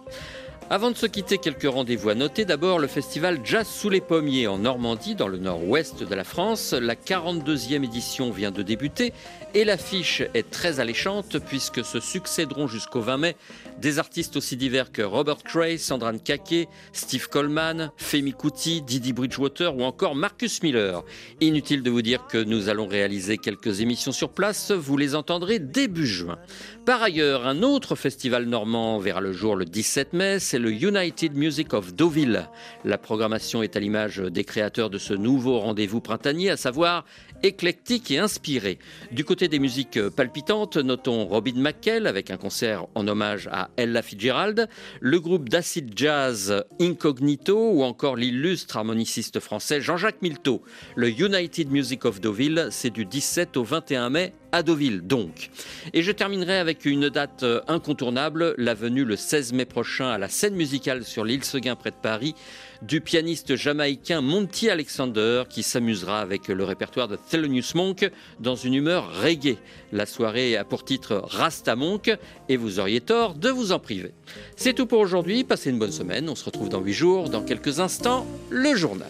Avant 0.70 0.90
de 0.90 0.96
se 0.96 1.04
quitter, 1.04 1.36
quelques 1.36 1.70
rendez-vous 1.70 2.08
à 2.08 2.14
noter. 2.14 2.46
D'abord, 2.46 2.78
le 2.78 2.86
festival 2.86 3.40
Jazz 3.44 3.68
sous 3.68 3.90
les 3.90 4.00
pommiers 4.00 4.46
en 4.46 4.56
Normandie, 4.56 5.14
dans 5.14 5.28
le 5.28 5.36
nord-ouest 5.36 6.02
de 6.02 6.14
la 6.14 6.24
France. 6.24 6.72
La 6.72 6.94
42e 6.94 7.84
édition 7.84 8.30
vient 8.30 8.50
de 8.50 8.62
débuter 8.62 9.12
et 9.52 9.64
l'affiche 9.64 10.22
est 10.32 10.50
très 10.50 10.80
alléchante 10.80 11.38
puisque 11.38 11.84
se 11.84 12.00
succéderont 12.00 12.66
jusqu'au 12.66 13.02
20 13.02 13.18
mai 13.18 13.36
des 13.78 13.98
artistes 13.98 14.36
aussi 14.36 14.56
divers 14.56 14.90
que 14.90 15.02
Robert 15.02 15.42
Cray, 15.44 15.78
Sandran 15.78 16.18
Kake, 16.18 16.68
Steve 16.92 17.28
Coleman, 17.28 17.92
Femi 17.98 18.32
Kuti, 18.32 18.80
Didi 18.80 19.12
Bridgewater 19.12 19.76
ou 19.76 19.82
encore 19.82 20.14
Marcus 20.14 20.62
Miller. 20.62 21.04
Inutile 21.42 21.82
de 21.82 21.90
vous 21.90 22.02
dire 22.02 22.26
que 22.26 22.42
nous 22.42 22.70
allons 22.70 22.86
réaliser 22.86 23.36
quelques 23.36 23.80
émissions 23.80 24.12
sur 24.12 24.30
place, 24.30 24.70
vous 24.70 24.96
les 24.96 25.14
entendrez 25.14 25.58
début 25.58 26.06
juin. 26.06 26.38
Par 26.86 27.02
ailleurs, 27.02 27.46
un 27.46 27.62
autre 27.62 27.94
festival 27.94 28.44
normand 28.44 28.98
verra 28.98 29.22
le 29.22 29.32
jour 29.32 29.56
le 29.56 29.64
17 29.64 30.12
mai, 30.12 30.38
c'est 30.38 30.58
le 30.58 30.70
United 30.70 31.34
Music 31.34 31.72
of 31.72 31.94
Deauville. 31.94 32.50
La 32.84 32.98
programmation 32.98 33.62
est 33.62 33.74
à 33.74 33.80
l'image 33.80 34.18
des 34.18 34.44
créateurs 34.44 34.90
de 34.90 34.98
ce 34.98 35.14
nouveau 35.14 35.60
rendez-vous 35.60 36.02
printanier, 36.02 36.50
à 36.50 36.58
savoir 36.58 37.06
éclectique 37.42 38.10
et 38.10 38.18
inspiré. 38.18 38.78
Du 39.12 39.24
côté 39.24 39.48
des 39.48 39.58
musiques 39.58 39.98
palpitantes, 40.10 40.76
notons 40.76 41.24
Robin 41.24 41.54
McKell 41.56 42.06
avec 42.06 42.30
un 42.30 42.36
concert 42.36 42.86
en 42.94 43.08
hommage 43.08 43.48
à 43.50 43.70
Ella 43.78 44.02
Fitzgerald, 44.02 44.68
le 45.00 45.20
groupe 45.20 45.48
d'acid 45.48 45.90
jazz 45.96 46.64
Incognito 46.82 47.70
ou 47.70 47.82
encore 47.82 48.16
l'illustre 48.16 48.76
harmoniciste 48.76 49.40
français 49.40 49.80
Jean-Jacques 49.80 50.20
Milteau. 50.20 50.62
Le 50.96 51.08
United 51.08 51.70
Music 51.70 52.04
of 52.04 52.20
Deauville, 52.20 52.68
c'est 52.70 52.90
du 52.90 53.06
17 53.06 53.56
au 53.56 53.64
21 53.64 54.10
mai 54.10 54.34
à 54.54 54.62
Deauville 54.62 55.00
donc. 55.00 55.50
Et 55.94 56.02
je 56.02 56.12
terminerai 56.12 56.58
avec 56.58 56.84
une 56.84 57.08
date 57.08 57.42
euh, 57.42 57.60
incontournable, 57.66 58.54
la 58.56 58.74
venue 58.74 59.04
le 59.04 59.16
16 59.16 59.52
mai 59.52 59.64
prochain 59.64 60.06
à 60.10 60.16
la 60.16 60.28
scène 60.28 60.54
musicale 60.54 61.02
sur 61.02 61.24
l'île 61.24 61.42
Seguin 61.42 61.74
près 61.74 61.90
de 61.90 61.96
Paris 62.00 62.36
du 62.82 63.00
pianiste 63.00 63.56
jamaïcain 63.56 64.20
Monty 64.20 64.70
Alexander 64.70 65.42
qui 65.50 65.64
s'amusera 65.64 66.20
avec 66.20 66.46
le 66.46 66.62
répertoire 66.62 67.08
de 67.08 67.16
Thelonious 67.16 67.74
Monk 67.74 68.08
dans 68.38 68.54
une 68.54 68.74
humeur 68.74 69.22
reggae. 69.22 69.56
La 69.90 70.06
soirée 70.06 70.56
a 70.56 70.64
pour 70.64 70.84
titre 70.84 71.20
Rasta 71.24 71.74
Monk 71.74 72.16
et 72.48 72.56
vous 72.56 72.78
auriez 72.78 73.00
tort 73.00 73.34
de 73.34 73.48
vous 73.48 73.72
en 73.72 73.80
priver. 73.80 74.12
C'est 74.54 74.74
tout 74.74 74.86
pour 74.86 75.00
aujourd'hui, 75.00 75.42
passez 75.42 75.70
une 75.70 75.80
bonne 75.80 75.90
semaine, 75.90 76.28
on 76.28 76.36
se 76.36 76.44
retrouve 76.44 76.68
dans 76.68 76.80
8 76.80 76.92
jours, 76.92 77.28
dans 77.28 77.42
quelques 77.42 77.80
instants, 77.80 78.24
le 78.50 78.76
journal. 78.76 79.08